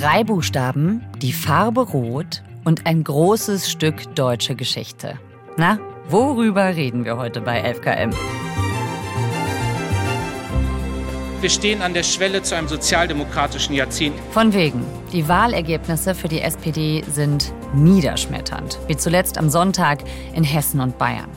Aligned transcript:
Drei 0.00 0.24
Buchstaben, 0.24 1.04
die 1.20 1.34
Farbe 1.34 1.82
Rot 1.82 2.42
und 2.64 2.86
ein 2.86 3.04
großes 3.04 3.70
Stück 3.70 4.14
deutsche 4.14 4.54
Geschichte. 4.54 5.18
Na, 5.58 5.78
worüber 6.08 6.74
reden 6.74 7.04
wir 7.04 7.18
heute 7.18 7.42
bei 7.42 7.62
11KM? 7.62 8.14
Wir 11.42 11.50
stehen 11.50 11.82
an 11.82 11.92
der 11.92 12.02
Schwelle 12.02 12.42
zu 12.42 12.56
einem 12.56 12.68
sozialdemokratischen 12.68 13.74
Jahrzehnt. 13.74 14.14
Von 14.30 14.54
wegen. 14.54 14.82
Die 15.12 15.28
Wahlergebnisse 15.28 16.14
für 16.14 16.28
die 16.28 16.40
SPD 16.40 17.04
sind 17.10 17.52
niederschmetternd, 17.74 18.78
wie 18.86 18.96
zuletzt 18.96 19.36
am 19.36 19.50
Sonntag 19.50 19.98
in 20.34 20.44
Hessen 20.44 20.80
und 20.80 20.96
Bayern. 20.96 21.28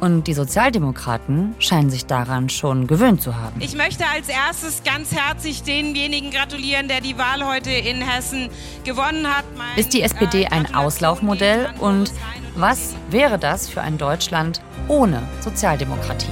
Und 0.00 0.26
die 0.26 0.32
Sozialdemokraten 0.32 1.54
scheinen 1.58 1.90
sich 1.90 2.06
daran 2.06 2.48
schon 2.48 2.86
gewöhnt 2.86 3.20
zu 3.20 3.36
haben. 3.36 3.60
Ich 3.60 3.76
möchte 3.76 4.06
als 4.06 4.30
erstes 4.30 4.82
ganz 4.82 5.12
herzlich 5.12 5.62
denjenigen 5.62 6.30
gratulieren, 6.30 6.88
der 6.88 7.02
die 7.02 7.18
Wahl 7.18 7.46
heute 7.46 7.70
in 7.70 8.00
Hessen 8.00 8.48
gewonnen 8.84 9.26
hat. 9.26 9.44
Mein 9.58 9.76
Ist 9.76 9.92
die 9.92 10.00
SPD 10.00 10.46
ein 10.46 10.74
Auslaufmodell? 10.74 11.68
Und 11.80 12.12
was 12.56 12.94
wäre 13.10 13.38
das 13.38 13.68
für 13.68 13.82
ein 13.82 13.98
Deutschland 13.98 14.62
ohne 14.88 15.22
Sozialdemokratie? 15.40 16.30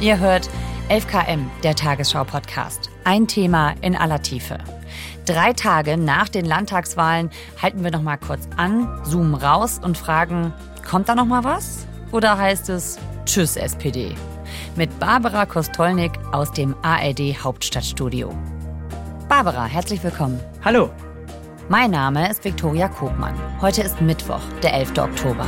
Ihr 0.00 0.18
hört 0.18 0.50
11KM, 0.90 1.40
der 1.62 1.74
Tagesschau-Podcast. 1.74 2.90
Ein 3.04 3.28
Thema 3.28 3.74
in 3.80 3.96
aller 3.96 4.20
Tiefe. 4.20 4.58
Drei 5.24 5.54
Tage 5.54 5.96
nach 5.96 6.28
den 6.28 6.44
Landtagswahlen 6.44 7.30
halten 7.62 7.82
wir 7.82 7.90
noch 7.90 8.02
mal 8.02 8.18
kurz 8.18 8.46
an, 8.58 9.00
zoomen 9.04 9.34
raus 9.34 9.80
und 9.82 9.96
fragen, 9.96 10.52
kommt 10.86 11.08
da 11.08 11.14
noch 11.14 11.26
mal 11.26 11.44
was? 11.44 11.86
Oder 12.12 12.36
heißt 12.36 12.68
es 12.70 12.98
Tschüss 13.24 13.56
SPD? 13.56 14.14
Mit 14.74 14.98
Barbara 14.98 15.46
Kostolnik 15.46 16.12
aus 16.32 16.52
dem 16.52 16.74
ARD 16.82 17.36
Hauptstadtstudio. 17.42 18.34
Barbara, 19.28 19.66
herzlich 19.66 20.02
willkommen. 20.02 20.40
Hallo. 20.64 20.90
Mein 21.68 21.92
Name 21.92 22.28
ist 22.28 22.44
Viktoria 22.44 22.88
Kogmann. 22.88 23.34
Heute 23.60 23.82
ist 23.82 24.00
Mittwoch, 24.00 24.40
der 24.60 24.74
11. 24.74 24.98
Oktober. 24.98 25.46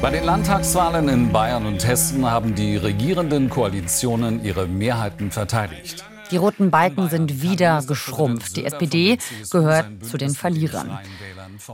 Bei 0.00 0.10
den 0.10 0.24
Landtagswahlen 0.24 1.08
in 1.08 1.32
Bayern 1.32 1.66
und 1.66 1.84
Hessen 1.84 2.30
haben 2.30 2.54
die 2.54 2.76
regierenden 2.76 3.48
Koalitionen 3.50 4.44
ihre 4.44 4.68
Mehrheiten 4.68 5.32
verteidigt. 5.32 6.04
Die 6.30 6.36
roten 6.36 6.70
Balken 6.70 7.08
sind 7.08 7.42
wieder 7.42 7.82
geschrumpft. 7.82 8.56
Die 8.56 8.64
SPD 8.64 9.18
gehört 9.50 10.04
zu 10.04 10.16
den 10.16 10.34
Verlierern. 10.34 10.98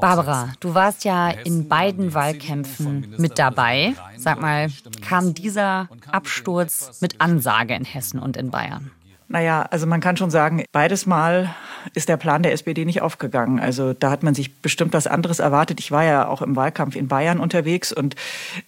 Barbara, 0.01 0.53
du 0.61 0.75
warst 0.75 1.05
ja 1.05 1.31
in 1.31 1.69
beiden 1.69 2.15
Wahlkämpfen 2.15 3.15
mit 3.19 3.39
dabei. 3.39 3.95
Sag 4.17 4.41
mal, 4.41 4.69
kam 5.07 5.35
dieser 5.35 5.89
Absturz 6.11 7.01
mit 7.01 7.21
Ansage 7.21 7.75
in 7.75 7.85
Hessen 7.85 8.19
und 8.19 8.37
in 8.37 8.51
Bayern? 8.51 8.91
Naja, 9.33 9.63
also 9.71 9.87
man 9.87 10.01
kann 10.01 10.17
schon 10.17 10.33
sagen, 10.33 10.65
beides 10.73 11.07
Mal 11.07 11.55
ist 11.95 12.09
der 12.09 12.17
Plan 12.17 12.43
der 12.43 12.51
SPD 12.51 12.85
nicht 12.85 13.01
aufgegangen. 13.01 13.61
Also 13.61 13.93
da 13.93 14.11
hat 14.11 14.25
man 14.25 14.35
sich 14.35 14.57
bestimmt 14.57 14.93
was 14.93 15.07
anderes 15.07 15.39
erwartet. 15.39 15.79
Ich 15.79 15.93
war 15.93 16.03
ja 16.03 16.27
auch 16.27 16.43
im 16.43 16.57
Wahlkampf 16.57 16.97
in 16.97 17.07
Bayern 17.07 17.39
unterwegs 17.39 17.93
und 17.93 18.17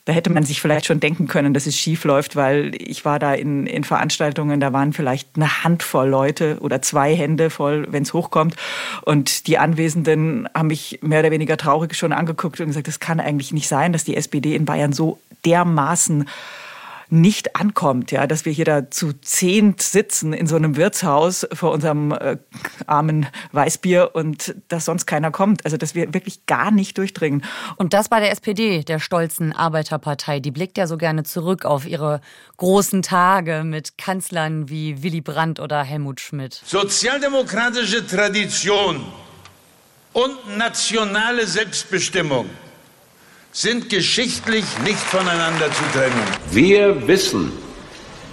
da 0.04 0.12
hätte 0.12 0.30
man 0.30 0.44
sich 0.44 0.60
vielleicht 0.60 0.86
schon 0.86 1.00
denken 1.00 1.26
können, 1.26 1.52
dass 1.52 1.66
es 1.66 1.76
schief 1.76 2.04
läuft, 2.04 2.36
weil 2.36 2.76
ich 2.76 3.04
war 3.04 3.18
da 3.18 3.34
in, 3.34 3.66
in 3.66 3.82
Veranstaltungen, 3.82 4.60
da 4.60 4.72
waren 4.72 4.92
vielleicht 4.92 5.30
eine 5.34 5.64
Handvoll 5.64 6.08
Leute 6.08 6.58
oder 6.60 6.80
zwei 6.80 7.12
Hände 7.12 7.50
voll, 7.50 7.88
wenn 7.90 8.04
es 8.04 8.12
hochkommt. 8.12 8.54
Und 9.02 9.48
die 9.48 9.58
Anwesenden 9.58 10.48
haben 10.54 10.68
mich 10.68 11.00
mehr 11.02 11.20
oder 11.20 11.32
weniger 11.32 11.56
traurig 11.56 11.96
schon 11.96 12.12
angeguckt 12.12 12.60
und 12.60 12.68
gesagt, 12.68 12.86
das 12.86 13.00
kann 13.00 13.18
eigentlich 13.18 13.52
nicht 13.52 13.66
sein, 13.66 13.92
dass 13.92 14.04
die 14.04 14.16
SPD 14.16 14.54
in 14.54 14.64
Bayern 14.64 14.92
so 14.92 15.18
dermaßen 15.44 16.28
nicht 17.12 17.56
ankommt, 17.56 18.10
ja, 18.10 18.26
dass 18.26 18.46
wir 18.46 18.52
hier 18.52 18.64
da 18.64 18.90
zu 18.90 19.12
zehnt 19.12 19.82
sitzen 19.82 20.32
in 20.32 20.46
so 20.46 20.56
einem 20.56 20.76
Wirtshaus 20.76 21.46
vor 21.52 21.70
unserem 21.70 22.12
äh, 22.12 22.38
armen 22.86 23.26
Weißbier 23.52 24.14
und 24.14 24.54
dass 24.68 24.86
sonst 24.86 25.04
keiner 25.04 25.30
kommt. 25.30 25.66
Also 25.66 25.76
dass 25.76 25.94
wir 25.94 26.14
wirklich 26.14 26.46
gar 26.46 26.70
nicht 26.70 26.96
durchdringen. 26.96 27.44
Und 27.76 27.92
das 27.92 28.08
bei 28.08 28.18
der 28.18 28.30
SPD, 28.30 28.82
der 28.82 28.98
stolzen 28.98 29.52
Arbeiterpartei. 29.52 30.40
Die 30.40 30.50
blickt 30.50 30.78
ja 30.78 30.86
so 30.86 30.96
gerne 30.96 31.22
zurück 31.22 31.66
auf 31.66 31.86
ihre 31.86 32.22
großen 32.56 33.02
Tage 33.02 33.62
mit 33.62 33.98
Kanzlern 33.98 34.70
wie 34.70 35.02
Willy 35.02 35.20
Brandt 35.20 35.60
oder 35.60 35.82
Helmut 35.84 36.18
Schmidt. 36.18 36.62
Sozialdemokratische 36.64 38.06
Tradition 38.06 39.04
und 40.14 40.56
nationale 40.56 41.46
Selbstbestimmung 41.46 42.46
sind 43.52 43.90
geschichtlich 43.90 44.64
nicht 44.82 44.98
voneinander 44.98 45.70
zu 45.70 45.84
trennen. 45.92 46.22
Wir 46.50 47.06
wissen, 47.06 47.52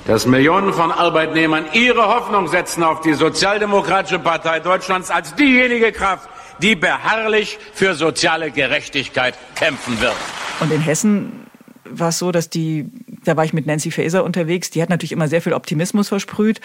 dass 0.08 0.26
Millionen 0.26 0.74
von 0.74 0.92
Arbeitnehmern 0.92 1.66
ihre 1.74 2.08
Hoffnung 2.08 2.48
setzen 2.48 2.84
auf 2.84 3.02
die 3.02 3.14
Sozialdemokratische 3.14 4.20
Partei 4.20 4.62
Deutschlands 4.62 5.12
als 5.12 5.36
diejenige 5.36 5.92
Kraft, 5.92 6.30
die 6.62 6.76
beharrlich 6.76 7.60
für 7.74 7.96
soziale 7.96 8.50
Gerechtigkeit 8.50 9.36
kämpfen 9.56 10.00
wird. 10.00 10.16
Und 10.62 10.72
in 10.72 10.82
Hessen 10.82 11.49
war 11.86 12.10
es 12.10 12.20
so, 12.20 12.32
dass 12.32 12.50
die, 12.50 12.90
da 13.24 13.38
war 13.38 13.46
ich 13.46 13.54
mit 13.54 13.66
Nancy 13.66 13.92
Faeser 13.92 14.24
unterwegs, 14.24 14.70
die 14.70 14.82
hat 14.82 14.90
natürlich 14.90 15.12
immer 15.12 15.28
sehr 15.28 15.42
viel 15.42 15.54
Optimismus 15.54 16.10
versprüht, 16.10 16.62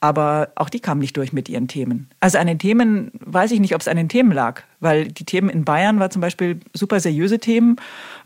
aber 0.00 0.50
auch 0.54 0.68
die 0.68 0.80
kam 0.80 0.98
nicht 0.98 1.16
durch 1.16 1.32
mit 1.32 1.48
ihren 1.48 1.68
Themen. 1.68 2.08
Also 2.20 2.38
an 2.38 2.46
den 2.46 2.58
Themen 2.58 3.10
weiß 3.20 3.52
ich 3.52 3.60
nicht, 3.60 3.74
ob 3.74 3.80
es 3.80 3.88
an 3.88 3.96
den 3.96 4.08
Themen 4.08 4.32
lag, 4.32 4.62
weil 4.80 5.08
die 5.08 5.24
Themen 5.24 5.48
in 5.48 5.64
Bayern 5.64 6.00
war 6.00 6.10
zum 6.10 6.20
Beispiel 6.20 6.60
super 6.72 7.00
seriöse 7.00 7.38
Themen, 7.38 7.76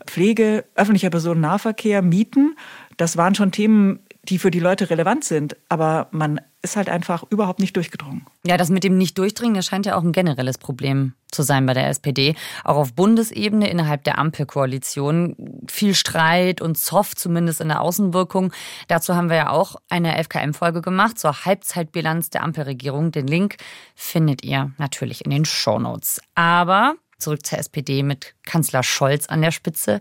Pflege, 0.05 0.65
öffentlicher 0.75 1.09
Personennahverkehr, 1.09 2.01
Mieten. 2.01 2.55
Das 2.97 3.17
waren 3.17 3.35
schon 3.35 3.51
Themen, 3.51 3.99
die 4.23 4.37
für 4.37 4.51
die 4.51 4.59
Leute 4.59 4.89
relevant 4.89 5.23
sind, 5.23 5.55
aber 5.69 6.07
man 6.11 6.41
ist 6.61 6.75
halt 6.75 6.89
einfach 6.89 7.23
überhaupt 7.29 7.59
nicht 7.59 7.75
durchgedrungen. 7.75 8.25
Ja, 8.45 8.57
das 8.57 8.69
mit 8.69 8.83
dem 8.83 8.97
Nicht-Durchdringen, 8.97 9.55
das 9.55 9.65
scheint 9.65 9.85
ja 9.85 9.95
auch 9.95 10.03
ein 10.03 10.11
generelles 10.11 10.57
Problem 10.57 11.13
zu 11.31 11.43
sein 11.43 11.65
bei 11.65 11.73
der 11.73 11.87
SPD. 11.87 12.35
Auch 12.63 12.75
auf 12.75 12.93
Bundesebene 12.93 13.69
innerhalb 13.69 14.03
der 14.03 14.19
Ampelkoalition 14.19 15.63
viel 15.69 15.95
Streit 15.95 16.61
und 16.61 16.77
Zoff, 16.77 17.15
zumindest 17.15 17.61
in 17.61 17.69
der 17.69 17.81
Außenwirkung. 17.81 18.53
Dazu 18.87 19.15
haben 19.15 19.29
wir 19.29 19.37
ja 19.37 19.49
auch 19.49 19.75
eine 19.89 20.21
FKM-Folge 20.23 20.81
gemacht 20.81 21.17
zur 21.17 21.45
Halbzeitbilanz 21.45 22.29
der 22.29 22.43
Ampelregierung. 22.43 23.11
Den 23.11 23.27
Link 23.27 23.57
findet 23.95 24.43
ihr 24.43 24.71
natürlich 24.77 25.25
in 25.25 25.31
den 25.31 25.45
Shownotes. 25.45 26.21
Aber 26.35 26.95
zurück 27.17 27.45
zur 27.45 27.59
SPD 27.59 28.03
mit 28.03 28.35
Kanzler 28.43 28.83
Scholz 28.83 29.27
an 29.27 29.41
der 29.41 29.51
Spitze. 29.51 29.99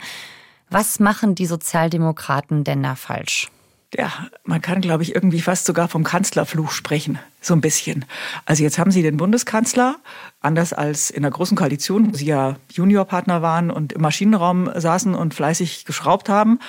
Was 0.69 1.01
machen 1.01 1.35
die 1.35 1.47
Sozialdemokraten 1.47 2.65
denn 2.65 2.83
da 2.83 2.95
falsch? 2.95 3.51
Ja, 3.95 4.13
man 4.45 4.61
kann, 4.61 4.81
glaube 4.81 5.03
ich, 5.03 5.15
irgendwie 5.15 5.41
fast 5.41 5.67
sogar 5.67 5.89
vom 5.89 6.05
Kanzlerfluch 6.05 6.71
sprechen, 6.71 7.19
so 7.41 7.55
ein 7.55 7.61
bisschen. 7.61 8.05
Also 8.45 8.63
jetzt 8.63 8.79
haben 8.79 8.93
Sie 8.93 9.03
den 9.03 9.17
Bundeskanzler, 9.17 9.97
anders 10.41 10.73
als 10.73 11.11
in 11.11 11.23
der 11.23 11.33
Großen 11.33 11.57
Koalition, 11.57 12.13
wo 12.13 12.17
Sie 12.17 12.27
ja 12.27 12.57
Juniorpartner 12.71 13.43
waren 13.43 13.71
und 13.71 13.93
im 13.93 14.03
Maschinenraum 14.03 14.71
saßen 14.75 15.15
und 15.15 15.35
fleißig 15.35 15.87
geschraubt 15.87 16.29
haben 16.29 16.61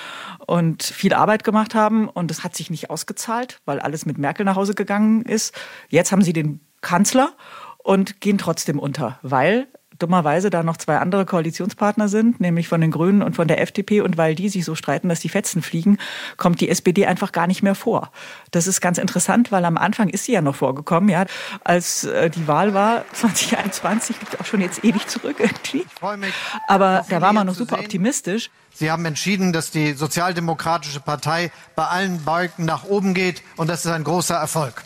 und 0.47 0.81
viel 0.83 1.13
Arbeit 1.13 1.43
gemacht 1.43 1.75
haben. 1.75 2.09
Und 2.09 2.31
das 2.31 2.43
hat 2.43 2.55
sich 2.55 2.71
nicht 2.71 2.89
ausgezahlt, 2.89 3.59
weil 3.65 3.79
alles 3.79 4.05
mit 4.05 4.17
Merkel 4.17 4.45
nach 4.45 4.55
Hause 4.55 4.73
gegangen 4.73 5.21
ist. 5.21 5.53
Jetzt 5.89 6.11
haben 6.11 6.23
Sie 6.23 6.33
den 6.33 6.59
Kanzler 6.81 7.33
und 7.77 8.19
gehen 8.19 8.39
trotzdem 8.39 8.79
unter, 8.79 9.19
weil 9.21 9.67
dummerweise 10.01 10.49
da 10.49 10.63
noch 10.63 10.77
zwei 10.77 10.97
andere 10.97 11.25
Koalitionspartner 11.25 12.07
sind, 12.07 12.39
nämlich 12.39 12.67
von 12.67 12.81
den 12.81 12.91
Grünen 12.91 13.21
und 13.21 13.35
von 13.35 13.47
der 13.47 13.61
FDP. 13.61 14.01
Und 14.01 14.17
weil 14.17 14.35
die 14.35 14.49
sich 14.49 14.65
so 14.65 14.75
streiten, 14.75 15.09
dass 15.09 15.19
die 15.19 15.29
Fetzen 15.29 15.61
fliegen, 15.61 15.97
kommt 16.37 16.61
die 16.61 16.69
SPD 16.69 17.05
einfach 17.05 17.31
gar 17.31 17.47
nicht 17.47 17.63
mehr 17.63 17.75
vor. 17.75 18.11
Das 18.51 18.67
ist 18.67 18.81
ganz 18.81 18.97
interessant, 18.97 19.51
weil 19.51 19.65
am 19.65 19.77
Anfang 19.77 20.09
ist 20.09 20.25
sie 20.25 20.33
ja 20.33 20.41
noch 20.41 20.55
vorgekommen, 20.55 21.09
ja, 21.09 21.25
als 21.63 22.03
äh, 22.03 22.29
die 22.29 22.47
Wahl 22.47 22.73
war 22.73 23.05
2021, 23.13 24.19
liegt 24.19 24.39
auch 24.39 24.45
schon 24.45 24.61
jetzt 24.61 24.83
ewig 24.83 25.07
zurück 25.07 25.37
irgendwie. 25.39 25.85
Ich 25.85 25.99
freue 25.99 26.17
mich. 26.17 26.33
Aber 26.67 27.05
da 27.09 27.21
war 27.21 27.33
man 27.33 27.47
noch 27.47 27.55
super 27.55 27.79
optimistisch. 27.79 28.49
Sie 28.73 28.89
haben 28.89 29.05
entschieden, 29.05 29.53
dass 29.53 29.71
die 29.71 29.93
Sozialdemokratische 29.93 31.01
Partei 31.01 31.51
bei 31.75 31.85
allen 31.85 32.23
Balken 32.23 32.65
nach 32.65 32.85
oben 32.85 33.13
geht 33.13 33.43
und 33.57 33.69
das 33.69 33.85
ist 33.85 33.91
ein 33.91 34.03
großer 34.03 34.35
Erfolg. 34.35 34.83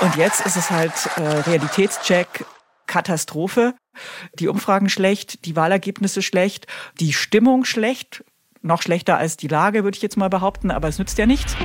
Und 0.00 0.16
jetzt 0.16 0.46
ist 0.46 0.56
es 0.56 0.70
halt 0.70 0.92
äh, 1.16 1.20
Realitätscheck 1.20 2.46
Katastrophe. 2.90 3.74
Die 4.38 4.48
Umfragen 4.48 4.88
schlecht, 4.88 5.44
die 5.46 5.54
Wahlergebnisse 5.54 6.22
schlecht, 6.22 6.66
die 6.98 7.12
Stimmung 7.12 7.64
schlecht. 7.64 8.24
Noch 8.62 8.82
schlechter 8.82 9.16
als 9.16 9.36
die 9.36 9.48
Lage, 9.48 9.84
würde 9.84 9.96
ich 9.96 10.02
jetzt 10.02 10.16
mal 10.16 10.28
behaupten, 10.28 10.70
aber 10.70 10.88
es 10.88 10.98
nützt 10.98 11.16
ja 11.16 11.24
nichts. 11.24 11.56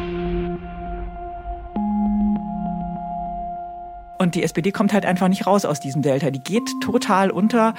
Und 4.19 4.35
die 4.35 4.43
SPD 4.43 4.71
kommt 4.71 4.93
halt 4.93 5.05
einfach 5.05 5.27
nicht 5.27 5.45
raus 5.45 5.65
aus 5.65 5.79
diesem 5.79 6.03
Delta. 6.03 6.29
Die 6.29 6.39
geht 6.39 6.69
total 6.81 7.31
unter. 7.31 7.73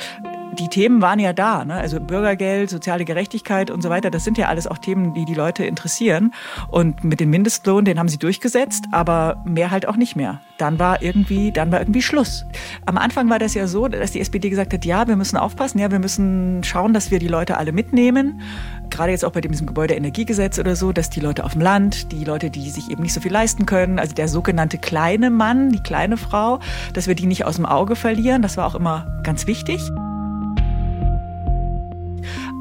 Die 0.52 0.68
Themen 0.68 1.02
waren 1.02 1.18
ja 1.18 1.32
da. 1.32 1.64
Ne? 1.64 1.74
Also 1.74 2.00
Bürgergeld, 2.00 2.70
soziale 2.70 3.04
Gerechtigkeit 3.04 3.70
und 3.70 3.82
so 3.82 3.90
weiter, 3.90 4.10
das 4.10 4.24
sind 4.24 4.38
ja 4.38 4.48
alles 4.48 4.66
auch 4.66 4.78
Themen, 4.78 5.14
die 5.14 5.24
die 5.24 5.34
Leute 5.34 5.64
interessieren. 5.64 6.32
Und 6.68 7.04
mit 7.04 7.20
dem 7.20 7.30
Mindestlohn, 7.30 7.84
den 7.84 7.98
haben 7.98 8.08
sie 8.08 8.18
durchgesetzt, 8.18 8.86
aber 8.90 9.42
mehr 9.44 9.70
halt 9.70 9.86
auch 9.86 9.96
nicht 9.96 10.16
mehr. 10.16 10.40
Dann 10.58 10.78
war 10.78 11.02
irgendwie, 11.02 11.52
dann 11.52 11.70
war 11.70 11.80
irgendwie 11.80 12.02
Schluss. 12.02 12.46
Am 12.86 12.96
Anfang 12.96 13.28
war 13.28 13.38
das 13.38 13.54
ja 13.54 13.66
so, 13.66 13.88
dass 13.88 14.12
die 14.12 14.20
SPD 14.20 14.48
gesagt 14.50 14.72
hat, 14.72 14.84
ja, 14.84 15.06
wir 15.06 15.16
müssen 15.16 15.36
aufpassen, 15.36 15.78
ja, 15.78 15.90
wir 15.90 15.98
müssen 15.98 16.62
schauen, 16.64 16.94
dass 16.94 17.10
wir 17.10 17.18
die 17.18 17.28
Leute 17.28 17.58
alle 17.58 17.72
mitnehmen. 17.72 18.40
Gerade 18.88 19.10
jetzt 19.10 19.24
auch 19.24 19.32
bei 19.32 19.40
diesem 19.40 19.66
Gebäudeenergiegesetz 19.66 20.58
oder 20.58 20.76
so, 20.76 20.92
dass 20.92 21.10
die 21.10 21.20
Leute 21.20 21.44
auf 21.44 21.52
dem 21.52 21.60
Land, 21.60 22.12
die 22.12 22.24
Leute, 22.24 22.50
die 22.50 22.70
sich 22.70 22.90
eben 22.90 23.02
nicht 23.02 23.12
so 23.12 23.20
viel 23.20 23.32
leisten 23.32 23.66
können, 23.66 23.98
also 23.98 24.14
der 24.14 24.28
sogenannte 24.28 24.78
kleine 24.78 25.30
Mann, 25.30 25.70
die 25.70 25.80
kleine 25.80 26.16
Frau, 26.16 26.60
dass 26.94 27.08
wir 27.08 27.14
die 27.14 27.26
nicht 27.26 27.44
aus 27.44 27.56
dem 27.56 27.66
Auge 27.66 27.96
verlieren. 27.96 28.42
Das 28.42 28.56
war 28.56 28.66
auch 28.66 28.74
immer 28.74 29.20
ganz 29.22 29.46
wichtig. 29.46 29.90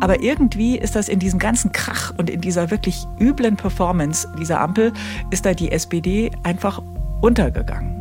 Aber 0.01 0.21
irgendwie 0.21 0.77
ist 0.77 0.95
das 0.95 1.09
in 1.09 1.19
diesem 1.19 1.39
ganzen 1.39 1.71
Krach 1.71 2.13
und 2.18 2.30
in 2.30 2.42
dieser 2.42 2.69
wirklich 2.71 3.06
üblen 3.19 3.56
Performance 3.56 4.27
dieser 4.38 4.59
Ampel, 4.59 4.92
ist 5.31 5.45
da 5.45 5.53
die 5.53 5.71
SPD 5.71 6.31
einfach 6.44 6.81
untergegangen. 7.21 7.95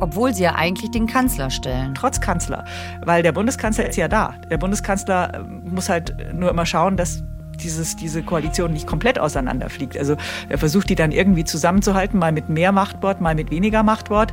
Obwohl 0.00 0.34
sie 0.34 0.42
ja 0.42 0.54
eigentlich 0.54 0.90
den 0.90 1.06
Kanzler 1.06 1.50
stellen. 1.50 1.94
Trotz 1.94 2.20
Kanzler. 2.20 2.64
Weil 3.04 3.22
der 3.22 3.32
Bundeskanzler 3.32 3.88
ist 3.88 3.96
ja 3.96 4.08
da. 4.08 4.34
Der 4.50 4.58
Bundeskanzler 4.58 5.34
äh, 5.34 5.38
muss 5.42 5.88
halt 5.88 6.14
nur 6.34 6.50
immer 6.50 6.66
schauen, 6.66 6.96
dass 6.96 7.22
dieses, 7.56 7.96
diese 7.96 8.22
Koalition 8.22 8.72
nicht 8.72 8.86
komplett 8.86 9.18
auseinanderfliegt. 9.18 9.96
Also 9.98 10.16
er 10.48 10.58
versucht 10.58 10.90
die 10.90 10.94
dann 10.94 11.12
irgendwie 11.12 11.44
zusammenzuhalten, 11.44 12.18
mal 12.18 12.32
mit 12.32 12.48
mehr 12.48 12.72
Machtwort, 12.72 13.20
mal 13.20 13.34
mit 13.34 13.50
weniger 13.50 13.82
Machtwort. 13.82 14.32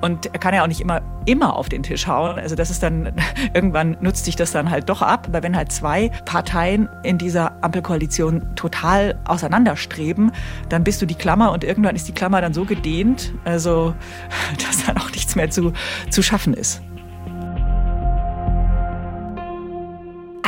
Und 0.00 0.26
er 0.26 0.38
kann 0.38 0.54
ja 0.54 0.62
auch 0.62 0.68
nicht 0.68 0.80
immer, 0.80 1.02
immer 1.26 1.56
auf 1.56 1.68
den 1.68 1.82
Tisch 1.82 2.06
hauen. 2.06 2.38
Also 2.38 2.54
das 2.54 2.70
ist 2.70 2.82
dann, 2.82 3.12
irgendwann 3.54 3.96
nutzt 4.00 4.24
sich 4.24 4.36
das 4.36 4.52
dann 4.52 4.70
halt 4.70 4.88
doch 4.88 5.02
ab. 5.02 5.26
Aber 5.28 5.42
wenn 5.42 5.56
halt 5.56 5.72
zwei 5.72 6.10
Parteien 6.24 6.88
in 7.02 7.18
dieser 7.18 7.62
Ampelkoalition 7.62 8.54
total 8.56 9.18
auseinanderstreben, 9.24 10.32
dann 10.68 10.84
bist 10.84 11.00
du 11.02 11.06
die 11.06 11.14
Klammer 11.14 11.52
und 11.52 11.64
irgendwann 11.64 11.96
ist 11.96 12.08
die 12.08 12.12
Klammer 12.12 12.40
dann 12.40 12.54
so 12.54 12.64
gedehnt, 12.64 13.32
also 13.44 13.94
dass 14.66 14.84
dann 14.86 14.98
auch 14.98 15.10
nichts 15.10 15.36
mehr 15.36 15.50
zu, 15.50 15.72
zu 16.10 16.22
schaffen 16.22 16.54
ist. 16.54 16.82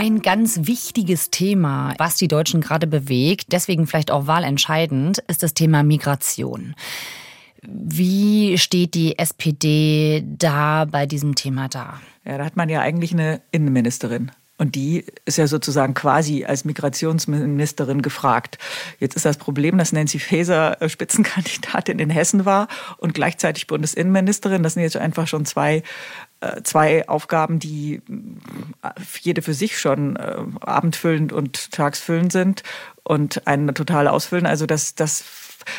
Ein 0.00 0.22
ganz 0.22 0.60
wichtiges 0.68 1.30
Thema, 1.30 1.92
was 1.98 2.14
die 2.14 2.28
Deutschen 2.28 2.60
gerade 2.60 2.86
bewegt, 2.86 3.46
deswegen 3.50 3.88
vielleicht 3.88 4.12
auch 4.12 4.28
wahlentscheidend, 4.28 5.18
ist 5.26 5.42
das 5.42 5.54
Thema 5.54 5.82
Migration. 5.82 6.76
Wie 7.62 8.58
steht 8.58 8.94
die 8.94 9.18
SPD 9.18 10.22
da 10.24 10.84
bei 10.84 11.06
diesem 11.06 11.34
Thema 11.34 11.66
da? 11.68 12.00
Ja, 12.24 12.38
da 12.38 12.44
hat 12.44 12.54
man 12.54 12.68
ja 12.68 12.80
eigentlich 12.80 13.10
eine 13.12 13.40
Innenministerin. 13.50 14.30
Und 14.58 14.74
die 14.74 15.04
ist 15.24 15.38
ja 15.38 15.46
sozusagen 15.46 15.94
quasi 15.94 16.44
als 16.44 16.64
Migrationsministerin 16.64 18.02
gefragt. 18.02 18.58
Jetzt 18.98 19.14
ist 19.14 19.24
das 19.24 19.38
Problem, 19.38 19.78
dass 19.78 19.92
Nancy 19.92 20.18
Faeser 20.18 20.82
äh, 20.82 20.88
Spitzenkandidatin 20.88 22.00
in 22.00 22.10
Hessen 22.10 22.44
war 22.44 22.66
und 22.98 23.14
gleichzeitig 23.14 23.68
Bundesinnenministerin. 23.68 24.64
Das 24.64 24.74
sind 24.74 24.82
jetzt 24.82 24.96
einfach 24.96 25.28
schon 25.28 25.46
zwei 25.46 25.82
äh, 26.40 26.62
zwei 26.62 27.08
Aufgaben, 27.08 27.60
die 27.60 28.02
äh, 28.82 28.90
jede 29.22 29.42
für 29.42 29.54
sich 29.54 29.78
schon 29.78 30.16
abendfüllend 30.16 31.32
und 31.32 31.70
tagsfüllend 31.70 32.32
sind 32.32 32.62
und 33.04 33.46
einen 33.46 33.74
total 33.74 34.08
ausfüllen. 34.08 34.46
Also 34.46 34.66
das, 34.66 34.94
das 34.94 35.22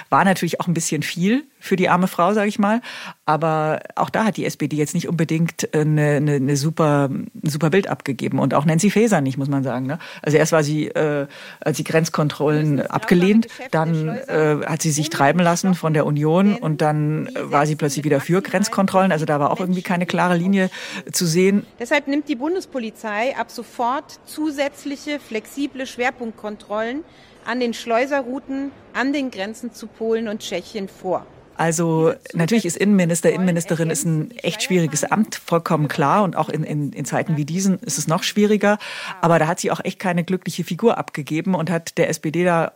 war 0.09 0.25
natürlich 0.25 0.59
auch 0.59 0.67
ein 0.67 0.73
bisschen 0.73 1.03
viel 1.03 1.45
für 1.59 1.75
die 1.75 1.89
arme 1.89 2.07
Frau, 2.07 2.33
sage 2.33 2.47
ich 2.47 2.57
mal. 2.57 2.81
Aber 3.25 3.81
auch 3.95 4.09
da 4.09 4.23
hat 4.23 4.37
die 4.37 4.45
SPD 4.45 4.75
jetzt 4.75 4.93
nicht 4.93 5.07
unbedingt 5.07 5.73
eine, 5.75 6.15
eine, 6.15 6.33
eine 6.35 6.57
super, 6.57 7.09
super 7.43 7.69
Bild 7.69 7.87
abgegeben. 7.87 8.39
Und 8.39 8.53
auch 8.53 8.65
Nancy 8.65 8.89
Faeser 8.89 9.21
nicht, 9.21 9.37
muss 9.37 9.49
man 9.49 9.63
sagen. 9.63 9.85
Ne? 9.85 9.99
Also 10.21 10.37
erst 10.37 10.51
war 10.51 10.63
sie, 10.63 10.87
äh, 10.87 11.27
als 11.59 11.77
sie 11.77 11.83
Grenzkontrollen 11.83 12.81
abgelehnt, 12.87 13.47
dann 13.71 14.07
äh, 14.07 14.57
hat 14.65 14.81
sie 14.81 14.91
sich 14.91 15.09
treiben 15.09 15.39
lassen 15.39 15.75
von 15.75 15.93
der 15.93 16.05
Union 16.05 16.55
und 16.55 16.81
dann 16.81 17.29
war 17.35 17.65
sie 17.65 17.75
plötzlich 17.75 18.05
wieder 18.05 18.21
für 18.21 18.41
Grenzkontrollen. 18.41 19.11
Also 19.11 19.25
da 19.25 19.39
war 19.39 19.51
auch 19.51 19.59
irgendwie 19.59 19.81
keine 19.81 20.05
klare 20.05 20.37
Linie 20.37 20.69
zu 21.11 21.25
sehen. 21.25 21.65
Deshalb 21.79 22.07
nimmt 22.07 22.29
die 22.29 22.35
Bundespolizei 22.35 23.35
ab 23.37 23.51
sofort 23.51 24.19
zusätzliche 24.25 25.19
flexible 25.19 25.85
Schwerpunktkontrollen 25.85 27.03
an 27.45 27.59
den 27.59 27.73
Schleuserrouten 27.73 28.71
an 28.93 29.13
den 29.13 29.31
Grenzen 29.31 29.73
zu 29.73 29.87
Polen 29.87 30.27
und 30.27 30.41
Tschechien 30.41 30.87
vor. 30.87 31.25
Also 31.59 32.13
natürlich 32.33 32.65
ist 32.65 32.77
Innenminister, 32.77 33.31
Innenministerin 33.33 33.89
ist 33.89 34.05
ein 34.05 34.31
echt 34.37 34.63
schwieriges 34.63 35.03
Amt, 35.03 35.35
vollkommen 35.35 35.89
klar. 35.89 36.23
Und 36.23 36.37
auch 36.37 36.47
in, 36.47 36.63
in, 36.63 36.93
in 36.93 37.03
Zeiten 37.03 37.35
wie 37.35 37.43
diesen 37.43 37.79
ist 37.79 37.97
es 37.97 38.07
noch 38.07 38.23
schwieriger. 38.23 38.77
Aber 39.19 39.39
da 39.39 39.47
hat 39.47 39.59
sie 39.59 39.69
auch 39.69 39.83
echt 39.83 39.99
keine 39.99 40.23
glückliche 40.23 40.63
Figur 40.63 40.97
abgegeben 40.97 41.55
und 41.55 41.69
hat 41.69 41.97
der 41.97 42.07
SPD 42.07 42.45
da 42.45 42.71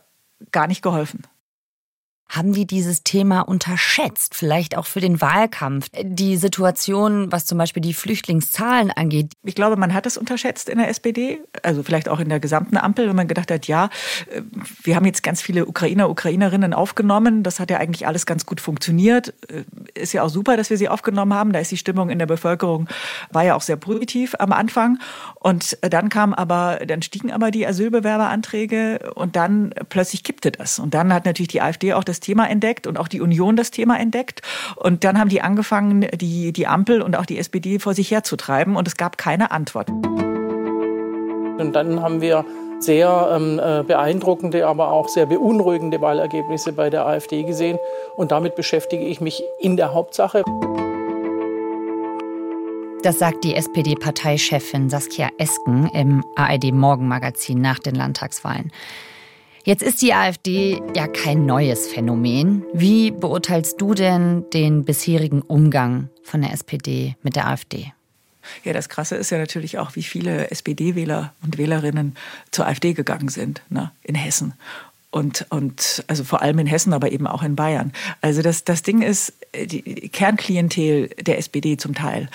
gar 0.52 0.66
nicht 0.66 0.82
geholfen. 0.82 1.22
Haben 2.28 2.52
die 2.52 2.66
dieses 2.66 3.04
Thema 3.04 3.42
unterschätzt, 3.42 4.34
vielleicht 4.34 4.76
auch 4.76 4.86
für 4.86 5.00
den 5.00 5.20
Wahlkampf? 5.20 5.88
Die 6.02 6.36
Situation, 6.36 7.30
was 7.30 7.44
zum 7.44 7.58
Beispiel 7.58 7.82
die 7.82 7.94
Flüchtlingszahlen 7.94 8.90
angeht. 8.90 9.32
Ich 9.44 9.54
glaube, 9.54 9.76
man 9.76 9.94
hat 9.94 10.06
es 10.06 10.16
unterschätzt 10.16 10.68
in 10.68 10.78
der 10.78 10.88
SPD, 10.88 11.40
also 11.62 11.82
vielleicht 11.82 12.08
auch 12.08 12.18
in 12.18 12.28
der 12.28 12.40
gesamten 12.40 12.76
Ampel, 12.76 13.08
wenn 13.08 13.14
man 13.14 13.28
gedacht 13.28 13.50
hat, 13.50 13.68
ja, 13.68 13.88
äh, 14.32 14.42
wir 14.82 14.96
haben 14.96 15.04
jetzt 15.04 15.22
ganz 15.22 15.42
viele 15.42 15.66
Ukrainer, 15.66 16.10
Ukrainerinnen 16.10 16.74
aufgenommen. 16.74 17.42
Das 17.42 17.60
hat 17.60 17.70
ja 17.70 17.76
eigentlich 17.76 18.06
alles 18.06 18.26
ganz 18.26 18.46
gut 18.46 18.60
funktioniert. 18.60 19.34
Äh, 19.48 19.64
ist 19.94 20.12
ja 20.12 20.22
auch 20.22 20.28
super, 20.28 20.56
dass 20.56 20.70
wir 20.70 20.76
sie 20.76 20.88
aufgenommen 20.88 21.34
haben. 21.34 21.52
Da 21.52 21.60
ist 21.60 21.70
die 21.70 21.76
Stimmung 21.76 22.10
in 22.10 22.18
der 22.18 22.26
Bevölkerung, 22.26 22.88
war 23.30 23.44
ja 23.44 23.54
auch 23.54 23.62
sehr 23.62 23.76
positiv 23.76 24.34
am 24.38 24.52
Anfang. 24.52 24.98
Und 25.38 25.78
dann 25.82 26.08
kam 26.08 26.34
aber, 26.34 26.80
dann 26.86 27.02
stiegen 27.02 27.30
aber 27.30 27.50
die 27.50 27.66
Asylbewerberanträge 27.66 29.12
und 29.14 29.36
dann 29.36 29.72
plötzlich 29.88 30.24
kippte 30.24 30.50
das. 30.50 30.78
Und 30.78 30.94
dann 30.94 31.12
hat 31.12 31.26
natürlich 31.26 31.48
die 31.48 31.60
AfD 31.60 31.92
auch 31.92 32.02
das 32.02 32.13
das 32.14 32.20
Thema 32.20 32.48
entdeckt 32.48 32.86
und 32.86 32.98
auch 32.98 33.08
die 33.08 33.20
Union 33.20 33.56
das 33.56 33.70
Thema 33.70 33.98
entdeckt. 33.98 34.40
Und 34.76 35.02
dann 35.04 35.18
haben 35.18 35.28
die 35.28 35.40
angefangen, 35.40 36.06
die, 36.14 36.52
die 36.52 36.66
Ampel 36.66 37.02
und 37.02 37.16
auch 37.16 37.26
die 37.26 37.38
SPD 37.38 37.78
vor 37.78 37.94
sich 37.94 38.10
herzutreiben 38.10 38.76
und 38.76 38.86
es 38.86 38.96
gab 38.96 39.18
keine 39.18 39.50
Antwort. 39.50 39.90
Und 39.90 41.72
dann 41.72 42.00
haben 42.00 42.20
wir 42.20 42.44
sehr 42.78 43.30
ähm, 43.34 43.60
äh, 43.62 43.82
beeindruckende, 43.82 44.66
aber 44.66 44.92
auch 44.92 45.08
sehr 45.08 45.26
beunruhigende 45.26 46.00
Wahlergebnisse 46.00 46.72
bei 46.72 46.90
der 46.90 47.06
AfD 47.06 47.42
gesehen. 47.42 47.78
Und 48.16 48.30
damit 48.30 48.54
beschäftige 48.54 49.04
ich 49.04 49.20
mich 49.20 49.42
in 49.60 49.76
der 49.76 49.94
Hauptsache. 49.94 50.42
Das 53.02 53.18
sagt 53.18 53.44
die 53.44 53.54
SPD-Parteichefin 53.54 54.88
Saskia 54.88 55.28
Esken 55.38 55.90
im 55.94 56.24
ARD-Morgenmagazin 56.36 57.60
nach 57.60 57.78
den 57.78 57.94
Landtagswahlen. 57.94 58.72
Jetzt 59.66 59.82
ist 59.82 60.02
die 60.02 60.12
AfD 60.12 60.82
ja 60.94 61.08
kein 61.08 61.46
neues 61.46 61.86
Phänomen. 61.86 62.64
Wie 62.74 63.10
beurteilst 63.10 63.80
du 63.80 63.94
denn 63.94 64.44
den 64.50 64.84
bisherigen 64.84 65.40
Umgang 65.40 66.10
von 66.22 66.42
der 66.42 66.52
SPD 66.52 67.16
mit 67.22 67.34
der 67.34 67.48
AfD? 67.48 67.94
Ja, 68.62 68.74
das 68.74 68.90
Krasse 68.90 69.16
ist 69.16 69.30
ja 69.30 69.38
natürlich 69.38 69.78
auch, 69.78 69.96
wie 69.96 70.02
viele 70.02 70.50
SPD-Wähler 70.50 71.32
und 71.42 71.56
Wählerinnen 71.56 72.14
zur 72.50 72.66
AfD 72.66 72.92
gegangen 72.92 73.30
sind 73.30 73.62
ne, 73.70 73.90
in 74.02 74.14
Hessen. 74.14 74.52
Und, 75.10 75.46
und 75.48 76.04
also 76.08 76.24
vor 76.24 76.42
allem 76.42 76.58
in 76.58 76.66
Hessen, 76.66 76.92
aber 76.92 77.10
eben 77.10 77.26
auch 77.26 77.42
in 77.42 77.56
Bayern. 77.56 77.94
Also 78.20 78.42
das, 78.42 78.64
das 78.64 78.82
Ding 78.82 79.00
ist, 79.00 79.32
die 79.54 80.10
Kernklientel 80.10 81.08
der 81.20 81.38
SPD 81.38 81.78
zum 81.78 81.94
Teil 81.94 82.28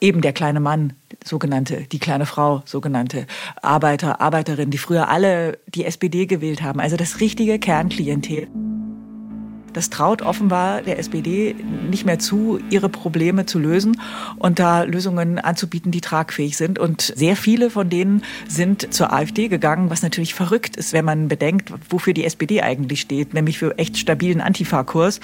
eben 0.00 0.20
der 0.20 0.32
kleine 0.32 0.60
Mann, 0.60 0.94
sogenannte, 1.24 1.82
die 1.90 1.98
kleine 1.98 2.26
Frau, 2.26 2.62
sogenannte 2.64 3.26
Arbeiter, 3.62 4.20
Arbeiterinnen, 4.20 4.70
die 4.70 4.78
früher 4.78 5.08
alle 5.08 5.58
die 5.66 5.84
SPD 5.84 6.26
gewählt 6.26 6.62
haben. 6.62 6.80
Also 6.80 6.96
das 6.96 7.20
richtige 7.20 7.58
Kernklientel. 7.58 8.48
Das 9.72 9.90
traut 9.90 10.22
offenbar 10.22 10.82
der 10.82 10.98
SPD 10.98 11.54
nicht 11.90 12.06
mehr 12.06 12.18
zu, 12.18 12.58
ihre 12.70 12.88
Probleme 12.88 13.46
zu 13.46 13.58
lösen 13.58 14.00
und 14.36 14.58
da 14.58 14.82
Lösungen 14.82 15.38
anzubieten, 15.38 15.92
die 15.92 16.00
tragfähig 16.00 16.56
sind. 16.56 16.78
Und 16.78 17.00
sehr 17.00 17.36
viele 17.36 17.70
von 17.70 17.90
denen 17.90 18.22
sind 18.48 18.92
zur 18.92 19.12
AfD 19.12 19.48
gegangen, 19.48 19.90
was 19.90 20.02
natürlich 20.02 20.34
verrückt 20.34 20.76
ist, 20.76 20.92
wenn 20.92 21.04
man 21.04 21.28
bedenkt, 21.28 21.72
wofür 21.90 22.14
die 22.14 22.24
SPD 22.24 22.62
eigentlich 22.62 23.00
steht, 23.00 23.34
nämlich 23.34 23.58
für 23.58 23.78
echt 23.78 23.98
stabilen 23.98 24.40
Antifa-Kurs. 24.40 25.20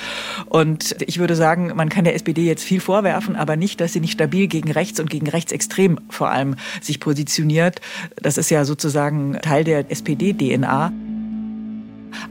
Und 0.47 0.97
ich 1.07 1.19
würde 1.19 1.37
sagen, 1.37 1.73
man 1.75 1.89
kann 1.89 2.05
der 2.05 2.15
SPD 2.15 2.45
jetzt 2.45 2.65
viel 2.65 2.81
vorwerfen, 2.81 3.37
aber 3.37 3.57
nicht, 3.57 3.81
dass 3.81 3.93
sie 3.93 4.01
nicht 4.01 4.13
stabil 4.13 4.47
gegen 4.47 4.71
rechts 4.71 5.01
und 5.01 5.11
gegen 5.11 5.29
rechtsextrem 5.29 5.99
vor 6.11 6.31
allem 6.31 6.57
sich 6.81 7.01
positioniert. 7.01 7.81
Das 8.21 8.39
ist 8.39 8.51
ja 8.51 8.65
sozusagen 8.65 9.39
Teil 9.43 9.65
der 9.65 9.91
SPD-DNA. 9.91 10.93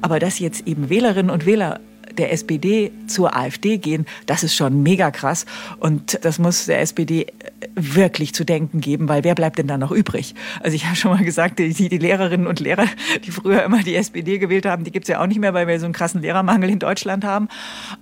Aber 0.02 0.20
dass 0.20 0.40
jetzt 0.40 0.68
eben 0.68 0.90
Wählerinnen 0.90 1.30
und 1.30 1.46
Wähler 1.46 1.80
der 2.18 2.32
SPD 2.32 2.92
zur 3.08 3.36
AfD 3.36 3.78
gehen, 3.78 4.06
das 4.26 4.44
ist 4.44 4.56
schon 4.56 4.84
mega 4.84 5.12
krass. 5.12 5.46
Und 5.80 6.20
das 6.24 6.40
muss 6.40 6.66
der 6.66 6.82
SPD 6.82 7.28
wirklich 7.76 8.34
zu 8.34 8.44
denken 8.44 8.82
geben, 8.82 9.08
weil 9.10 9.24
wer 9.24 9.36
bleibt 9.36 9.58
denn 9.58 9.68
da 9.68 9.78
noch 9.78 9.92
übrig? 9.92 10.36
Also 10.62 10.76
ich 10.76 10.86
habe 10.86 10.96
schon 10.96 11.12
mal 11.12 11.24
gesagt, 11.24 11.60
die, 11.60 11.74
die 11.74 11.98
Lehrerinnen 11.98 12.48
und 12.48 12.60
Lehrer, 12.60 12.86
die 13.26 13.32
früher 13.32 13.64
immer 13.64 13.84
die 13.84 13.96
SPD 13.96 14.38
gewählt 14.38 14.66
haben, 14.66 14.84
die 14.84 14.92
gibt's 14.92 15.10
ja 15.10 15.22
auch 15.22 15.28
nicht 15.28 15.40
mehr, 15.40 15.54
weil 15.54 15.68
wir 15.68 15.80
so 15.80 15.86
einen 15.86 15.94
krassen 15.94 16.22
Lehrermangel 16.22 16.70
in 16.70 16.80
Deutschland 16.80 17.24
haben. 17.24 17.48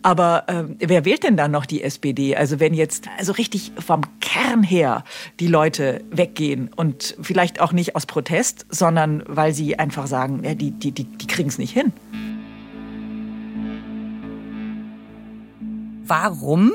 Aber 0.01 0.43
äh, 0.47 0.63
wer 0.79 1.05
wählt 1.05 1.23
denn 1.23 1.37
dann 1.37 1.51
noch 1.51 1.65
die 1.65 1.83
SPD? 1.83 2.35
Also 2.35 2.59
wenn 2.59 2.73
jetzt 2.73 3.07
also 3.17 3.33
richtig 3.33 3.71
vom 3.77 4.01
Kern 4.19 4.63
her 4.63 5.03
die 5.39 5.47
Leute 5.47 6.03
weggehen 6.11 6.69
und 6.75 7.15
vielleicht 7.21 7.61
auch 7.61 7.71
nicht 7.71 7.95
aus 7.95 8.05
Protest, 8.05 8.65
sondern 8.69 9.23
weil 9.27 9.53
sie 9.53 9.77
einfach 9.79 10.07
sagen, 10.07 10.41
ja, 10.43 10.53
die, 10.53 10.71
die, 10.71 10.91
die, 10.91 11.05
die 11.05 11.27
kriegen 11.27 11.49
es 11.49 11.57
nicht 11.57 11.73
hin. 11.73 11.93
Warum 16.11 16.73